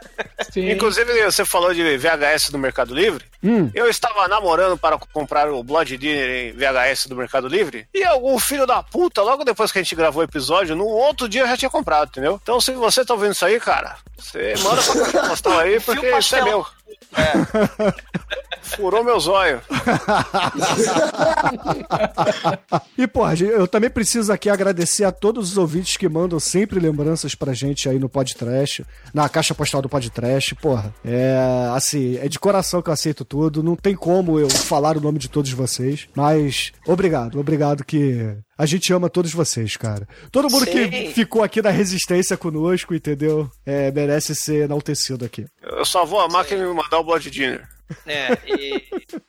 [0.51, 0.71] Sim.
[0.71, 3.23] Inclusive, você falou de VHS do Mercado Livre.
[3.43, 3.69] Hum.
[3.73, 7.87] Eu estava namorando para comprar o Blood Dinner em VHS do Mercado Livre.
[7.93, 11.29] E algum filho da puta, logo depois que a gente gravou o episódio, no outro
[11.29, 12.39] dia eu já tinha comprado, entendeu?
[12.41, 16.35] Então, se você tá ouvindo isso aí, cara, você manda pra postal aí, porque isso
[16.35, 16.67] é pastel.
[17.17, 17.93] Meu.
[18.61, 19.61] Furou meu zóio.
[22.97, 27.33] E, porra, eu também preciso aqui agradecer a todos os ouvintes que mandam sempre lembranças
[27.35, 30.55] pra gente aí no podcast, na caixa postal do podcast.
[30.55, 31.37] Porra, é
[31.73, 33.63] assim, é de coração que eu aceito tudo.
[33.63, 38.35] Não tem como eu falar o nome de todos vocês, mas obrigado, obrigado que.
[38.61, 40.07] A gente ama todos vocês, cara.
[40.31, 41.13] Todo mundo que Sim.
[41.13, 43.49] ficou aqui na resistência conosco, entendeu?
[43.65, 45.47] É, merece ser enaltecido aqui.
[45.63, 47.67] Eu só vou amar quem me mandar o Blood Dinner.
[48.05, 48.83] É, e,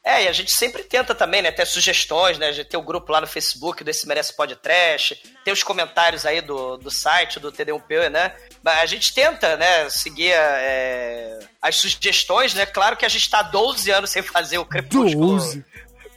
[0.04, 2.82] é, e a gente sempre tenta também, né, ter sugestões, né, a gente tem o
[2.82, 7.40] grupo lá no Facebook do Esse Merece Podcast, tem os comentários aí do, do site,
[7.40, 13.06] do TD1P, né, mas a gente tenta, né, seguir é, as sugestões, né, claro que
[13.06, 15.64] a gente tá há 12 anos sem fazer o Crepúsculo 12.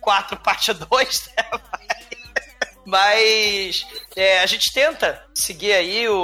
[0.02, 1.44] 4 parte 2, né,
[2.86, 6.16] mas é, a gente tenta seguir aí o,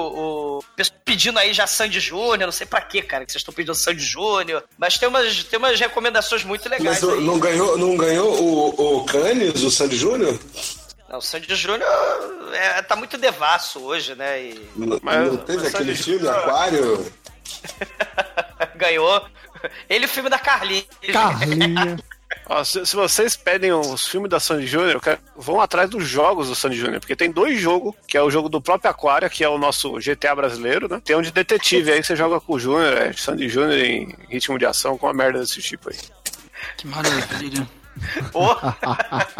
[0.59, 3.53] o Pessoal pedindo aí já Sandy Júnior, não sei pra quê, cara, que vocês estão
[3.53, 4.63] pedindo Sandy Júnior.
[4.77, 7.21] Mas tem umas, tem umas recomendações muito legais Mas aí.
[7.21, 10.39] não ganhou, não ganhou o, o Cannes, o Sandy Júnior?
[11.09, 11.89] Não, o Sandy Júnior
[12.53, 14.41] é, tá muito devasso hoje, né?
[14.41, 17.13] E Não, Mas- não teve mas aquele Sandy filme, Júnior- Aquário?
[18.75, 19.25] ganhou.
[19.89, 20.85] Ele e o filme da Carlinhos.
[21.11, 21.97] Carlinha.
[22.51, 25.01] Ó, se, se vocês pedem os filmes da Sandy Júnior,
[25.37, 28.49] vão atrás dos jogos do Sandy Júnior, porque tem dois jogos, que é o jogo
[28.49, 31.01] do próprio Aquária, que é o nosso GTA brasileiro, né?
[31.01, 34.59] Tem um de detetive, aí você joga com o Júnior, é Sandy Júnior em ritmo
[34.59, 35.97] de ação, com uma merda desse tipo aí.
[36.75, 37.65] Que maravilha.
[38.31, 38.47] Pô,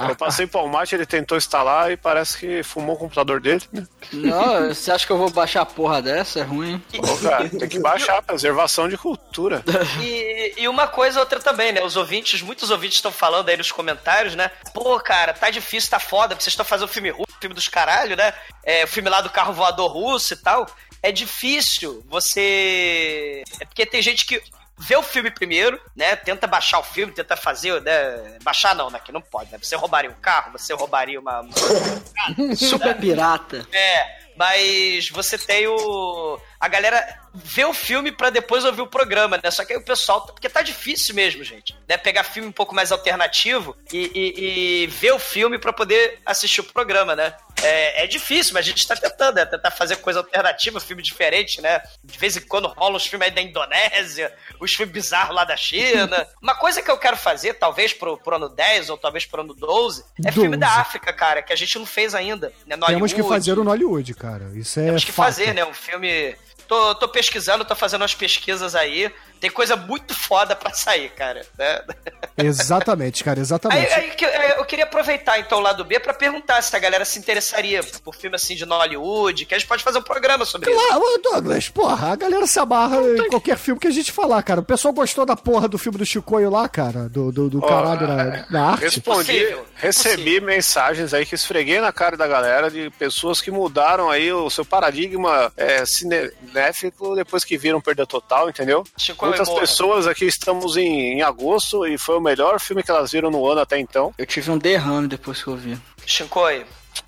[0.09, 3.87] Eu passei pro Almaty, ele tentou instalar e parece que fumou o computador dele, né?
[4.11, 6.39] Não, você acha que eu vou baixar a porra dessa?
[6.39, 6.81] É ruim.
[6.97, 9.63] Ô, cara, tem que baixar, preservação de cultura.
[10.01, 11.83] E, e uma coisa outra também, né?
[11.83, 14.51] Os ouvintes, muitos ouvintes estão falando aí nos comentários, né?
[14.73, 18.15] Pô, cara, tá difícil, tá foda, porque vocês estão fazendo filme russo, filme dos caralho,
[18.15, 18.33] né?
[18.63, 20.67] É, o filme lá do carro voador russo e tal.
[21.03, 23.43] É difícil você.
[23.59, 24.41] É porque tem gente que
[24.81, 26.15] vê o filme primeiro, né?
[26.15, 28.37] Tenta baixar o filme, tenta fazer, né?
[28.43, 28.99] Baixar não, né?
[29.03, 29.59] Que não pode, né?
[29.61, 31.47] Você roubaria um carro, você roubaria uma.
[32.55, 33.67] Super pirata.
[33.71, 36.39] É, mas você tem o.
[36.59, 39.49] A galera vê o filme pra depois ouvir o programa, né?
[39.51, 40.21] Só que aí o pessoal.
[40.25, 41.75] Porque tá difícil mesmo, gente.
[41.87, 41.97] Né?
[41.97, 46.61] Pegar filme um pouco mais alternativo e, e- e ver o filme pra poder assistir
[46.61, 47.33] o programa, né?
[47.63, 49.45] É, é difícil, mas a gente tá tentando, né?
[49.45, 51.79] Tentar fazer coisa alternativa, filme diferente, né?
[52.03, 55.55] De vez em quando rolam os filmes aí da Indonésia, os filmes bizarros lá da
[55.55, 56.27] China.
[56.41, 59.53] Uma coisa que eu quero fazer, talvez pro, pro ano 10 ou talvez pro ano
[59.53, 60.59] 12, é filme 12.
[60.59, 62.51] da África, cara, que a gente não fez ainda.
[62.65, 62.75] Né?
[62.87, 64.49] Temos que fazer o Nollywood, cara.
[64.55, 64.85] Isso é.
[64.85, 65.25] Temos que fato.
[65.27, 65.63] fazer, né?
[65.63, 66.35] Um filme.
[66.71, 69.13] Tô, tô pesquisando, tô fazendo umas pesquisas aí.
[69.41, 71.41] Tem coisa muito foda pra sair, cara.
[71.57, 71.81] né?
[72.37, 73.91] Exatamente, cara, Aí, exatamente.
[73.93, 77.03] aí que- é, eu queria aproveitar então o lado B pra perguntar se a galera
[77.05, 80.71] se interessaria por filme assim de Hollywood, que a gente pode fazer um programa sobre
[80.71, 80.79] isso.
[80.87, 84.41] Claro, ô, Douglas, porra, a galera se amarra em qualquer filme que a gente falar,
[84.43, 84.61] cara.
[84.61, 87.67] O pessoal gostou da porra do filme do Chicoio lá, cara, do, do, do Ó,
[87.67, 88.81] caralho na, na arte.
[88.83, 90.41] Respondi, Possível, recebi possível.
[90.47, 94.63] mensagens aí que esfreguei na cara da galera de pessoas que mudaram aí o seu
[94.63, 98.83] paradigma é, cinéfico depois que viram Perda Total, entendeu?
[98.97, 103.11] Chico Muitas pessoas aqui estamos em, em agosto e foi o melhor filme que elas
[103.11, 104.13] viram no ano até então.
[104.17, 105.77] Eu tive um derrame depois que eu vi.
[106.05, 106.65] Shinkoi,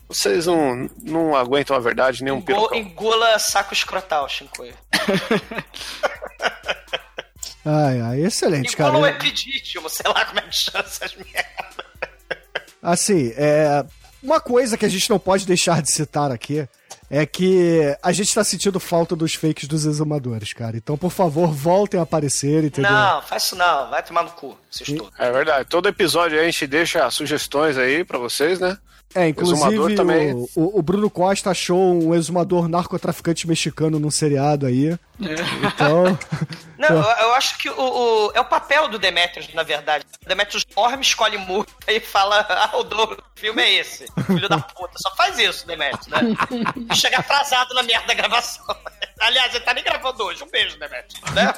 [0.07, 2.77] Vocês não, não aguentam a verdade, nem um engo- pirocão.
[2.77, 4.73] engula saco escrotal, Shinkoi.
[7.65, 9.13] Ai, ai, excelente, Engula um cara.
[9.15, 11.45] epidítimo, sei lá como é que chama essas merdas.
[12.81, 13.85] Assim, é.
[14.21, 16.67] Uma coisa que a gente não pode deixar de citar aqui
[17.09, 20.77] é que a gente tá sentindo falta dos fakes dos exumadores, cara.
[20.77, 22.91] Então, por favor, voltem a aparecer, entendeu?
[22.91, 25.13] Não, faz isso não, vai tomar no cu, vocês todos.
[25.19, 25.69] É verdade.
[25.69, 28.77] Todo episódio aí a gente deixa sugestões aí pra vocês, né?
[29.15, 30.33] É, inclusive também.
[30.33, 34.97] o, o- o Bruno Costa achou um exumador narcotraficante mexicano num seriado aí.
[35.19, 36.17] Então,
[36.77, 40.03] Não, eu, eu acho que o, o- é o papel do Demetrius, na verdade.
[40.25, 44.05] O Demetrius dorme, escolhe multa e fala: Ah, o do filme é esse.
[44.25, 44.93] Filho da puta.
[44.97, 46.19] Só faz isso, Demetrius, né?
[46.91, 48.65] E chega atrasado na merda da gravação.
[49.23, 50.43] Aliás, ele tá nem gravando hoje.
[50.43, 51.33] Um beijo, Demetrius.
[51.33, 51.53] Né?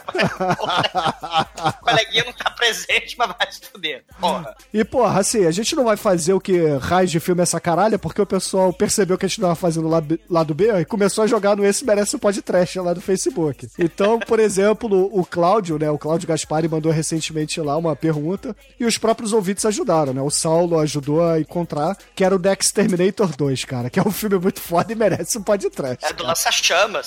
[0.60, 4.04] o coleguinha não tá presente, mas vai se fuder.
[4.20, 4.56] Porra.
[4.74, 7.60] e porra, assim, a gente não vai fazer o que raiz de filme é essa
[7.60, 11.24] caralha, porque o pessoal percebeu que a gente tava fazendo lá, lado B e começou
[11.24, 13.68] a jogar no Esse Merece o Podcast lá do Facebook.
[13.80, 18.86] Então, por exemplo, o Cláudio, né, o Cláudio Gaspari mandou recentemente lá uma pergunta e
[18.86, 20.22] os próprios ouvintes ajudaram, né?
[20.22, 24.12] O Saulo ajudou a encontrar, que era o The Exterminator 2, cara, que é um
[24.12, 26.06] filme muito foda e merece um podcast.
[26.06, 27.02] É do lança-chama,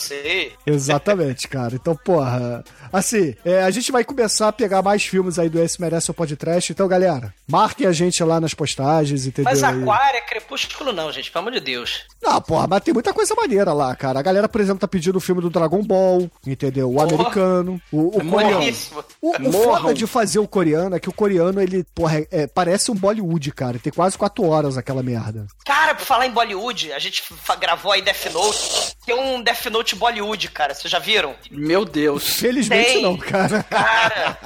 [0.67, 1.75] Exatamente, cara.
[1.75, 2.65] Então, porra.
[2.93, 6.15] Assim, é, a gente vai começar a pegar mais filmes aí do Esse Merece o
[6.15, 6.73] Podcast.
[6.73, 9.51] Então, galera, marquem a gente lá nas postagens, entendeu?
[9.51, 9.63] Mas.
[9.63, 12.05] Aquário é crepúsculo, não, gente, pelo amor de Deus.
[12.23, 14.19] Não, porra, mas tem muita coisa maneira lá, cara.
[14.19, 16.91] A galera, por exemplo, tá pedindo o filme do Dragon Ball, entendeu?
[16.91, 17.07] O Porra.
[17.15, 18.55] americano, o, o coreano.
[18.55, 19.05] Morríssimo.
[19.21, 19.81] O, o Morram.
[19.83, 22.95] foda de fazer o coreano é que o coreano, ele, porra, é- é- parece um
[22.95, 23.79] Bollywood, cara.
[23.79, 25.47] Tem quase quatro horas aquela merda.
[25.65, 27.23] Cara, por falar em Bollywood, a gente
[27.61, 28.97] gravou aí Death Note.
[29.05, 30.75] Tem um Death Note Bollywood, cara.
[30.75, 31.35] Vocês já viram?
[31.51, 32.35] Meu Deus.
[32.35, 33.03] Felizmente Tem.
[33.03, 33.65] não, cara.
[33.65, 34.39] Cara,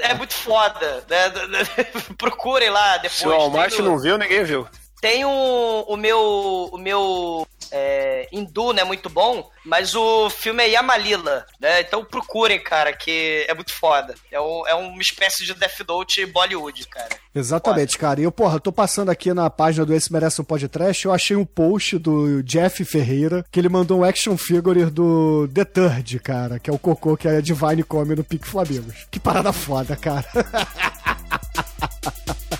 [0.00, 1.02] é muito foda.
[1.08, 1.32] né?
[2.18, 3.12] Procurem lá depois.
[3.14, 4.66] Se o Walmart no- não viu, ninguém viu.
[5.00, 6.68] Tem o, o meu.
[6.72, 7.46] O meu.
[7.72, 8.84] É, hindu, né?
[8.84, 9.50] Muito bom.
[9.64, 11.80] Mas o filme é Yamalila, né?
[11.80, 14.14] Então procurem, cara, que é muito foda.
[14.32, 17.08] É, um- é uma espécie de Death Note Bollywood, cara.
[17.34, 18.20] Exatamente, cara.
[18.20, 21.36] E eu, porra, tô passando aqui na página do Esse Merece um Podcast, eu achei
[21.36, 26.58] um post do Jeff Ferreira, que ele mandou um action figure do The Third, cara,
[26.58, 29.06] que é o cocô que a Divine come no Pique Flamingos.
[29.10, 30.24] Que parada foda, cara.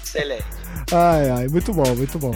[0.04, 0.44] Excelente.
[0.92, 2.32] Ai, ai, muito bom, muito bom.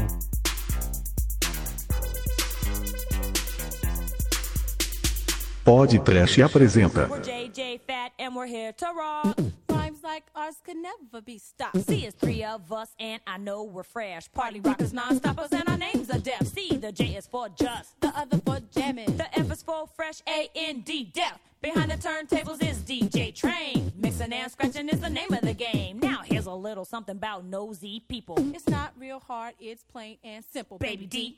[8.72, 9.38] To rock.
[9.68, 11.86] Rhymes like ours could never be stopped.
[11.86, 14.30] See, it's three of us and I know we're fresh.
[14.32, 16.44] Party rockers, non-stoppers, and our names are deaf.
[16.48, 19.16] See, the J is for just, the other for jamming.
[19.16, 21.38] The F is for fresh, A-N-D, deaf.
[21.60, 23.92] Behind the turntables is DJ Train.
[23.96, 26.00] Mixing and scratching is the name of the game.
[26.00, 28.34] Now here's a little something about nosy people.
[28.52, 30.78] It's not real hard, it's plain and simple.
[30.78, 31.36] Baby D.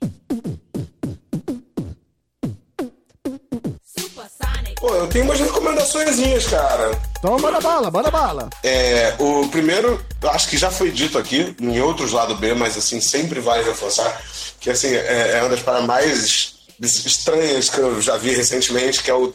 [4.76, 6.90] Pô, eu tenho umas recomendaçõezinhas, cara.
[7.18, 8.50] Então manda bala, manda bala.
[8.62, 12.76] É, o primeiro, eu acho que já foi dito aqui, em outros lados B, mas
[12.76, 14.20] assim, sempre vale reforçar,
[14.60, 19.10] que assim, é, é uma das paradas mais estranhas que eu já vi recentemente, que
[19.10, 19.32] é o,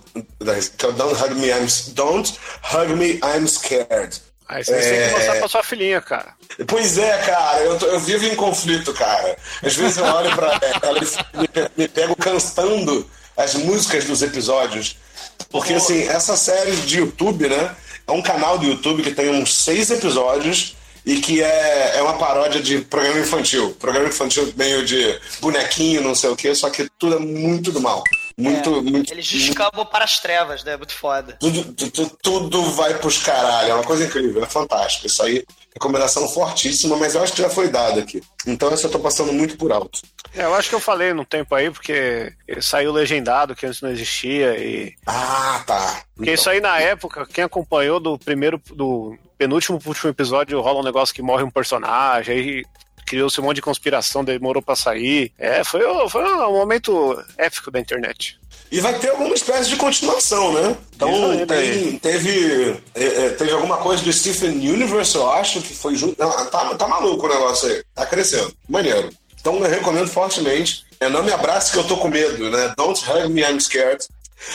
[0.78, 2.34] que é o Don't Hug Me, I'm, Don't
[2.74, 4.22] Hug Me, I'm Scared.
[4.48, 6.34] Aí você tem que mostrar pra sua filhinha, cara.
[6.68, 9.38] Pois é, cara, eu, tô- eu vivo em conflito, cara.
[9.64, 13.08] Às vezes eu olho pra ela e me, me pego cantando
[13.40, 14.98] as músicas dos episódios.
[15.50, 17.76] Porque, assim, essa série de YouTube, né?
[18.08, 20.76] É um canal do YouTube que tem uns seis episódios
[21.06, 23.72] e que é, é uma paródia de programa infantil.
[23.80, 27.80] Programa infantil meio de bonequinho, não sei o quê, só que tudo é muito do
[27.80, 28.04] mal.
[28.38, 29.12] Muito, muito.
[29.14, 30.76] Eles descambam para as trevas, né?
[30.78, 31.36] Muito foda.
[31.40, 33.72] Tudo, tu- tu- tudo vai pros caralho.
[33.72, 35.08] É uma coisa incrível, é fantástico.
[35.08, 38.22] Isso aí, recomendação fortíssima, mas eu acho que já foi dada aqui.
[38.48, 40.00] Então essa eu tô passando muito por alto.
[40.34, 43.90] É, eu acho que eu falei num tempo aí, porque saiu legendado, que antes não
[43.90, 44.94] existia, e.
[45.06, 46.04] Ah, tá.
[46.16, 50.82] Porque isso aí na época, quem acompanhou do primeiro, do penúltimo pro último episódio, rola
[50.82, 52.64] um negócio que morre um personagem, aí
[53.06, 55.32] criou-se um monte de conspiração, demorou pra sair.
[55.38, 58.40] É, foi, foi um momento épico da internet.
[58.72, 60.78] E vai ter alguma espécie de continuação, né?
[60.96, 65.74] Então aí, tem, teve, é, é, teve alguma coisa do Stephen Universe, eu acho, que
[65.74, 66.16] foi junto.
[66.20, 67.84] Não, tá, tá maluco o negócio aí.
[67.96, 68.54] Tá crescendo.
[68.68, 69.10] Maneiro.
[69.40, 70.86] Então eu recomendo fortemente.
[71.00, 72.74] É, não me abrace que eu tô com medo, né?
[72.78, 74.06] Don't hug me, I'm scared.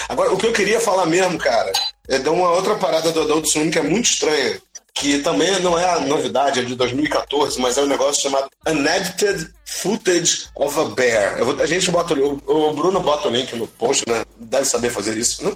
[0.09, 1.72] Agora, o que eu queria falar mesmo, cara,
[2.09, 4.61] é de uma outra parada do Adult Swim que é muito estranha.
[4.97, 9.51] Que também não é a novidade, é de 2014, mas é um negócio chamado Unedited
[9.66, 11.37] Footage of a Bear.
[11.39, 14.24] Eu vou- a gente bota o, o Bruno bota o link no post, né?
[14.39, 15.53] Deve saber fazer isso, né?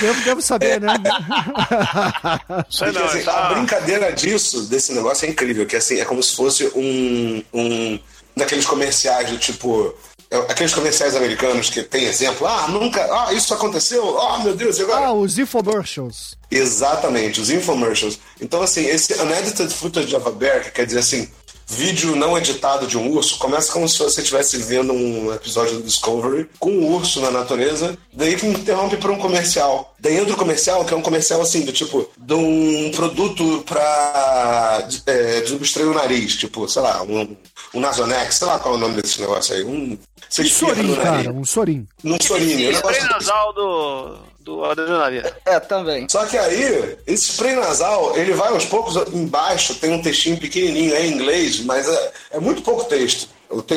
[0.00, 0.92] Devo, devo saber, né?
[2.70, 5.98] Isso aí Porque, não, assim, tá- A brincadeira disso, desse negócio é incrível, que assim,
[6.00, 7.98] é como se fosse um, um
[8.38, 9.94] daqueles comerciais do tipo.
[10.30, 14.78] é, Aqueles comerciais americanos que tem exemplo, ah, nunca, ah, isso aconteceu, ah, meu Deus,
[14.78, 15.06] e agora?
[15.06, 16.36] ah, os infomercials.
[16.50, 18.18] Exatamente, os infomercials.
[18.40, 21.28] Então, assim, esse unedited footage of a bear, que quer dizer assim,
[21.68, 25.82] vídeo não editado de um urso, começa como se você estivesse vendo um episódio do
[25.82, 29.94] Discovery com um urso na natureza, daí que interrompe para um comercial.
[30.00, 34.88] Daí entra o comercial, que é um comercial assim, do tipo, de um produto pra
[35.06, 37.36] é, desobstruir o nariz, tipo, sei lá, um,
[37.74, 39.62] um Nasonex, sei lá qual é o nome desse negócio aí.
[39.64, 39.98] Um,
[40.30, 41.86] Sorim, cara, um sorim.
[42.04, 42.68] Num sorinho.
[42.68, 44.18] um Spray negócio- nasal do,
[44.48, 45.30] do adrenalina.
[45.44, 46.08] É, também.
[46.08, 50.94] Só que aí, esse spray nasal, ele vai aos poucos embaixo, tem um textinho pequenininho,
[50.94, 53.28] é em inglês, mas é, é muito pouco texto.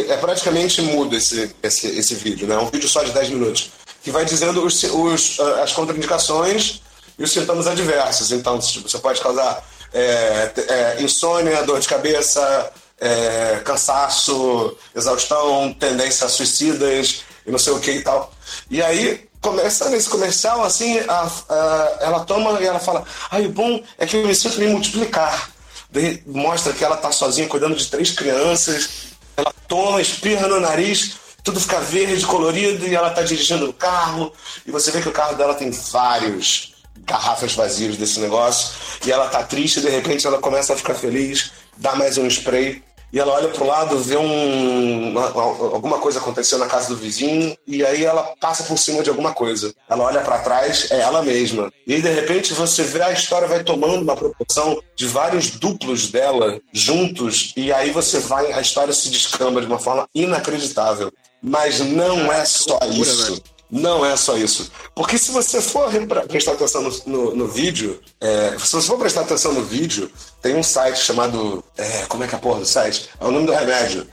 [0.10, 2.56] É praticamente mudo esse, esse, esse vídeo, né?
[2.56, 3.72] É um vídeo só de 10 minutos.
[4.02, 6.82] Que vai dizendo os, os, ah, as contraindicações
[7.18, 8.32] e os sintomas adversos.
[8.32, 16.26] Então, tipo, você pode causar é, é, insônia, dor de cabeça, é, cansaço, exaustão, tendência
[16.26, 18.34] a suicidas e não sei o que e tal.
[18.70, 23.50] E aí, começa nesse comercial, assim, a- a- ela toma e ela fala: Ai, o
[23.50, 25.50] bom é que eu me sinto me multiplicar.
[25.90, 28.90] Daí mostra que ela tá sozinha cuidando de três crianças.
[29.36, 31.14] Ela toma, espirra no nariz,
[31.44, 34.32] tudo fica verde, colorido, e ela tá dirigindo o carro.
[34.66, 38.70] E você vê que o carro dela tem vários garrafas vazias desse negócio.
[39.06, 42.82] E ela tá triste, de repente ela começa a ficar feliz, dá mais um spray.
[43.14, 47.56] E ela olha pro lado, vê um, uma- alguma coisa aconteceu na casa do vizinho,
[47.68, 49.74] e aí ela passa por cima de alguma coisa.
[49.90, 51.72] Ela olha pra trás, é ela mesma.
[51.86, 56.08] E aí, de repente, você vê a história vai tomando uma proporção de vários duplos
[56.10, 61.12] dela juntos, e aí você vai, a história se descamba de uma forma inacreditável.
[61.44, 63.42] Mas não é só isso.
[63.72, 64.70] Não é só isso.
[64.94, 65.90] Porque se você for
[66.28, 70.12] prestar atenção no, no- no vídeo, é, se você for prestar atenção no vídeo,
[70.42, 71.64] tem um site chamado.
[71.78, 73.10] é, como é que é a porra do site?
[73.20, 74.06] É o nome do remédio.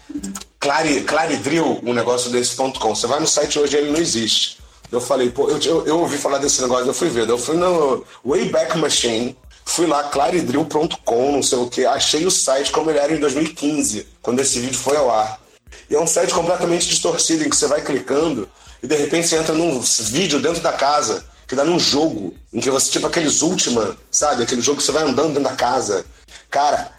[0.61, 2.95] Clari, Claridril, um negócio desse.com.
[2.95, 4.59] Você vai no site hoje ele não existe.
[4.93, 7.29] Eu falei, pô, eu, eu, eu ouvi falar desse negócio, eu fui ver.
[7.29, 12.71] Eu fui no Wayback Machine, fui lá, claridril.com, não sei o que, achei o site
[12.73, 15.41] como ele era em 2015, quando esse vídeo foi ao ar.
[15.91, 18.49] E é um site completamente distorcido, em que você vai clicando
[18.83, 22.61] e de repente você entra num vídeo dentro da casa, que dá num jogo, em
[22.61, 24.43] que você, tipo aqueles Ultima, sabe?
[24.43, 26.05] Aquele jogo que você vai andando dentro da casa.
[26.51, 26.91] Cara,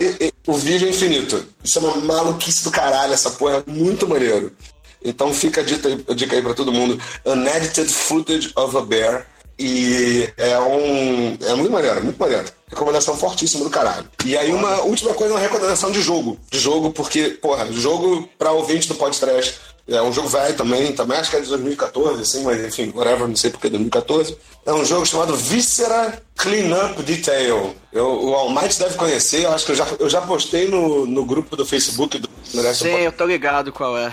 [0.00, 1.44] é e- e- o vídeo é infinito.
[1.64, 4.52] Isso é uma maluquice do caralho, essa porra é muito maneiro.
[5.02, 7.00] Então fica a dica aí, a dica aí pra todo mundo.
[7.24, 9.26] Unedited Footage of a Bear.
[9.62, 11.36] E é um.
[11.42, 12.46] É muito maneiro, muito maneiro.
[12.66, 14.06] Recomendação fortíssima do caralho.
[14.24, 16.38] E aí, uma última coisa, uma recomendação de jogo.
[16.50, 19.56] De jogo, porque, porra, jogo pra ouvinte do podcast.
[19.90, 23.26] É um jogo velho também, também acho que é de 2014, assim, mas enfim, whatever,
[23.26, 24.38] não sei porque é 2014.
[24.64, 27.74] É um jogo chamado Viscera Cleanup Detail.
[27.92, 31.24] Eu, o Almighty deve conhecer, eu acho que eu já, eu já postei no, no
[31.24, 32.28] grupo do Facebook do
[32.74, 34.12] Sim, eu tô ligado qual é.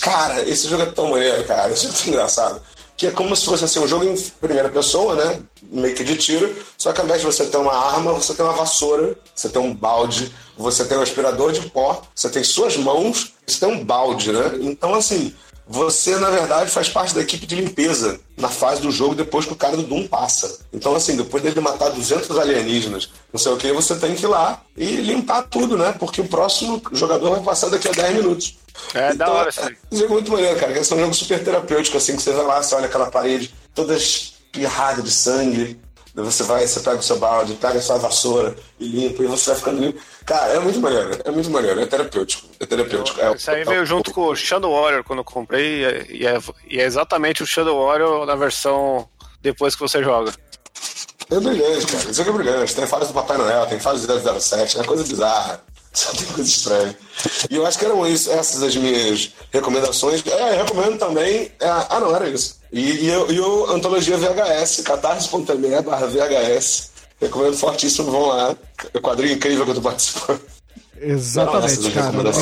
[0.00, 1.70] Cara, esse jogo é tão maneiro, cara.
[1.74, 2.62] Isso é tão engraçado.
[2.96, 5.40] Que é como se fosse assim, um jogo em primeira pessoa, né?
[5.70, 6.54] Meio que de tiro.
[6.78, 9.60] Só que ao invés de você ter uma arma, você tem uma vassoura, você tem
[9.60, 13.84] um balde, você tem um aspirador de pó, você tem suas mãos, você tem um
[13.84, 14.52] balde, né?
[14.60, 15.34] Então, assim,
[15.68, 19.52] você, na verdade, faz parte da equipe de limpeza na fase do jogo depois que
[19.52, 20.60] o cara do Doom passa.
[20.72, 24.28] Então, assim, depois dele matar 200 alienígenas, não sei o que, você tem que ir
[24.28, 25.92] lá e limpar tudo, né?
[25.98, 28.56] Porque o próximo jogador vai passar daqui a 10 minutos.
[28.94, 29.76] É, da hora isso aí.
[29.90, 30.78] Esse jogo é muito maneiro, cara.
[30.78, 33.52] Esse é um jogo super terapêutico, assim, que você vai lá, você olha aquela parede
[33.74, 35.80] toda espirrada de sangue.
[36.16, 39.50] Você vai, você pega o seu balde, pega a sua vassoura e limpa, e você
[39.50, 40.00] vai ficando limpo.
[40.24, 42.48] Cara, é muito maneiro, é muito maneiro, é terapêutico.
[42.58, 43.20] É terapêutico.
[43.20, 46.40] É, Isso aí veio junto com o Shadow Warrior quando eu comprei, e é,
[46.70, 49.06] e é exatamente o Shadow Warrior na versão
[49.42, 50.32] depois que você joga.
[51.30, 52.10] É brilhante, cara.
[52.10, 52.74] Esse jogo é brilhante.
[52.74, 55.62] Tem fases do Papai Noel, tem fases do 007, é coisa bizarra.
[55.96, 56.94] Só tem coisa estranha.
[57.50, 60.22] E eu acho que eram isso, essas as minhas recomendações.
[60.26, 61.50] É, eu recomendo também.
[61.58, 62.60] é, ah, não, era isso.
[62.70, 66.90] E, e, eu- e o Antologia VHS, catarse.me barra VHS.
[67.18, 68.54] Recomendo fortíssimo, vão lá.
[68.92, 70.40] É um quadrinho incrível que eu tô participando.
[71.00, 72.14] Exatamente, cara.
[72.14, 72.32] É, eu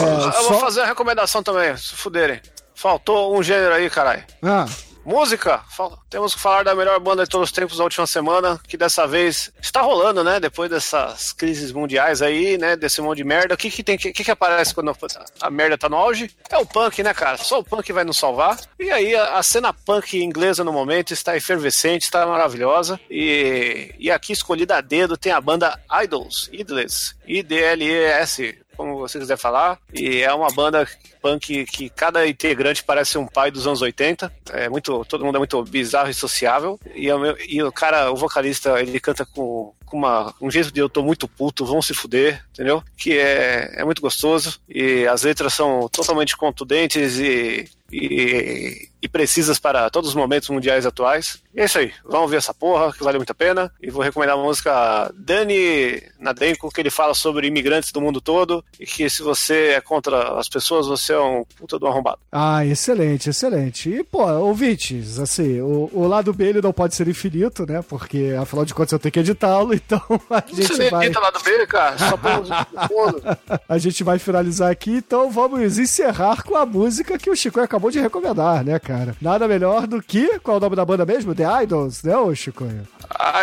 [0.42, 2.40] só- vou fazer a recomendação também, se fuderem.
[2.74, 4.24] Faltou um gênero aí, caralho.
[4.42, 4.66] Ah,
[5.04, 5.62] Música,
[6.08, 9.06] temos que falar da melhor banda de todos os tempos da última semana, que dessa
[9.06, 10.40] vez está rolando, né?
[10.40, 12.74] Depois dessas crises mundiais aí, né?
[12.74, 13.54] Desse monte de merda.
[13.54, 14.96] O que que tem que, que, que aparece quando
[15.40, 16.34] a merda tá no auge?
[16.48, 17.36] É o punk, né, cara?
[17.36, 18.58] Só o punk vai nos salvar.
[18.78, 22.98] E aí a, a cena punk inglesa no momento está efervescente, está maravilhosa.
[23.10, 29.36] E, e aqui escolhida a dedo tem a banda Idols, Idles, I-D-L-E-S, como você quiser
[29.36, 29.78] falar.
[29.92, 30.86] E é uma banda
[31.22, 34.32] punk que cada integrante parece um pai dos anos 80.
[34.50, 36.78] É muito, todo mundo é muito bizarro e sociável.
[36.94, 37.14] E, é
[37.48, 41.02] e o cara, o vocalista, ele canta com, com uma, um jeito de eu tô
[41.02, 42.82] muito puto, vão se fuder, entendeu?
[42.96, 44.60] Que é, é muito gostoso.
[44.68, 50.86] E as letras são totalmente contundentes e, e, e precisas para todos os momentos mundiais
[50.86, 51.42] atuais.
[51.54, 51.92] E é isso aí.
[52.04, 53.70] Vamos ver essa porra, que vale muito a pena.
[53.80, 58.64] E vou recomendar a música Dani Nadenko, que ele fala sobre imigrantes do mundo todo.
[58.80, 62.18] E que se você é contra as pessoas, você é um puta do arrombado.
[62.32, 63.90] ah, excelente, excelente.
[63.90, 67.82] E, pô, ouvintes, assim, o, o lado B ele não pode ser infinito, né?
[67.82, 70.00] Porque, afinal de contas, eu tenho que editá-lo, então
[70.30, 71.08] a Você gente nem vai...
[71.10, 71.98] lá do B, cara.
[71.98, 73.22] Só fundo.
[73.68, 77.90] A gente vai finalizar aqui, então vamos encerrar com a música que o Chico acabou
[77.90, 79.16] de recomendar, né, cara?
[79.20, 80.38] Nada melhor do que.
[80.40, 81.34] Qual é o nome da banda mesmo?
[81.34, 82.66] The Idols, né, ô Chico?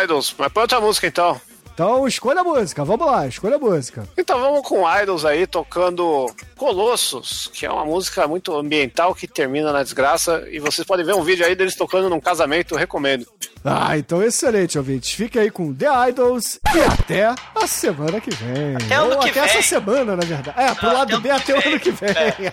[0.02, 0.34] Idols.
[0.38, 1.40] Mas põe outra música então.
[1.74, 4.06] Então escolha a música, vamos lá, escolha a música.
[4.16, 9.72] Então vamos com Idols aí tocando Colossus, que é uma música muito ambiental que termina
[9.72, 10.46] na desgraça.
[10.50, 13.26] E vocês podem ver um vídeo aí deles tocando num casamento, eu recomendo.
[13.64, 15.12] Ah, então excelente, ouvintes.
[15.12, 18.76] Fique aí com The Idols e até a semana que vem.
[18.76, 19.50] Até ano Ou que até vem.
[19.50, 20.58] essa semana, na verdade.
[20.60, 22.12] É, pro Não, lado até B até o ano que vem.
[22.12, 22.52] vem.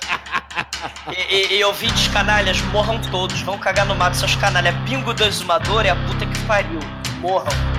[1.18, 3.42] E, e, e ouvintes canalhas, morram todos.
[3.42, 4.74] Vão cagar no mato, seus canalhas.
[4.84, 6.80] Bingo do exumador é a puta que pariu.
[7.20, 7.79] Morram.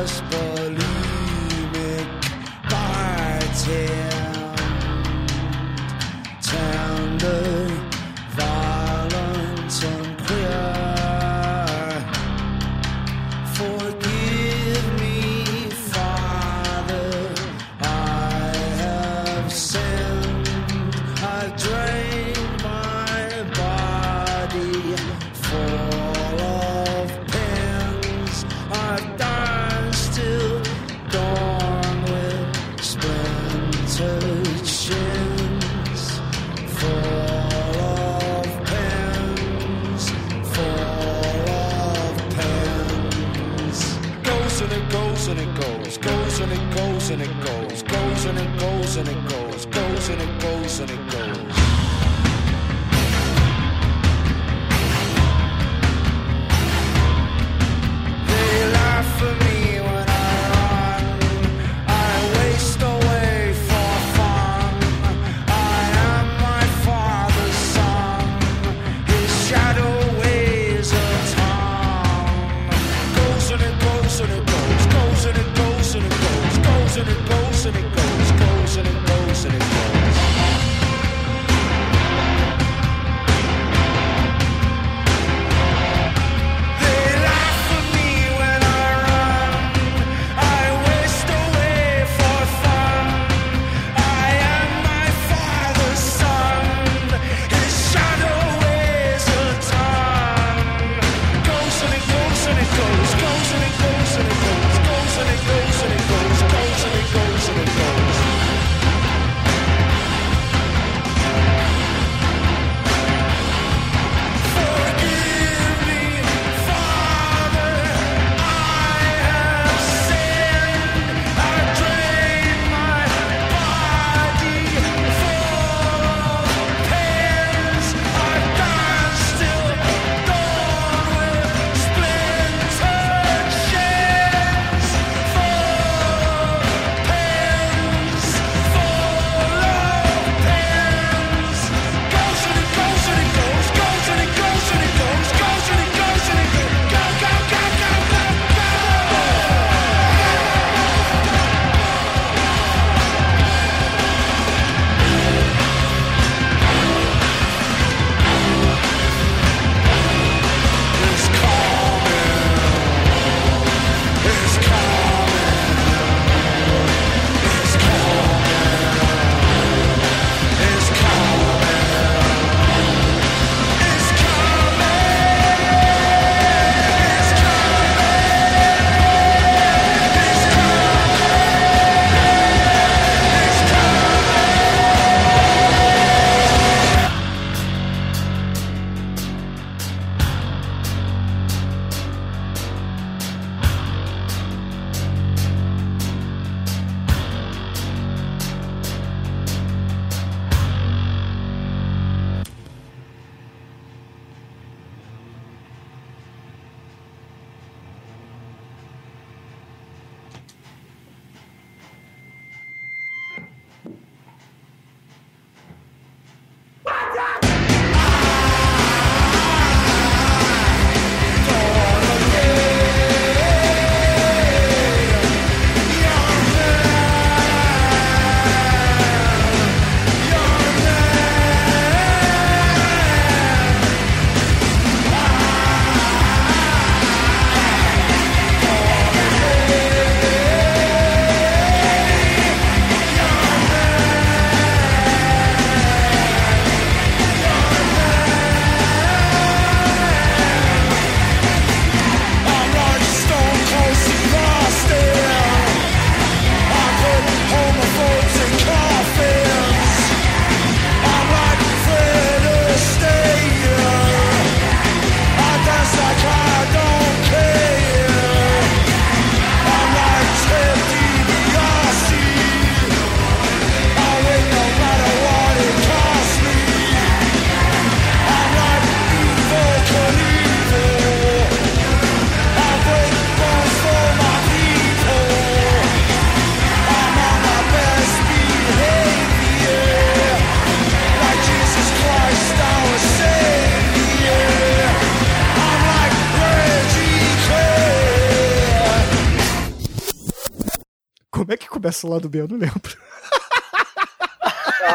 [302.01, 302.41] Como é que começa o lado B?
[302.41, 302.97] Eu não lembro.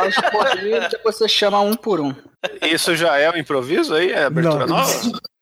[0.09, 2.15] Os poderes, depois você chama um por um.
[2.63, 4.13] Isso já é um improviso aí?
[4.13, 4.77] É abertura Não.
[4.77, 4.93] nova?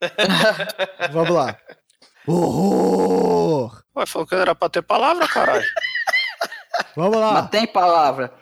[1.13, 1.57] Vamos lá.
[2.27, 3.83] Horror!
[3.97, 5.65] Ué, falou que era pra ter palavra, caralho.
[6.97, 7.33] Vamos lá.
[7.33, 8.33] Mas tem palavra.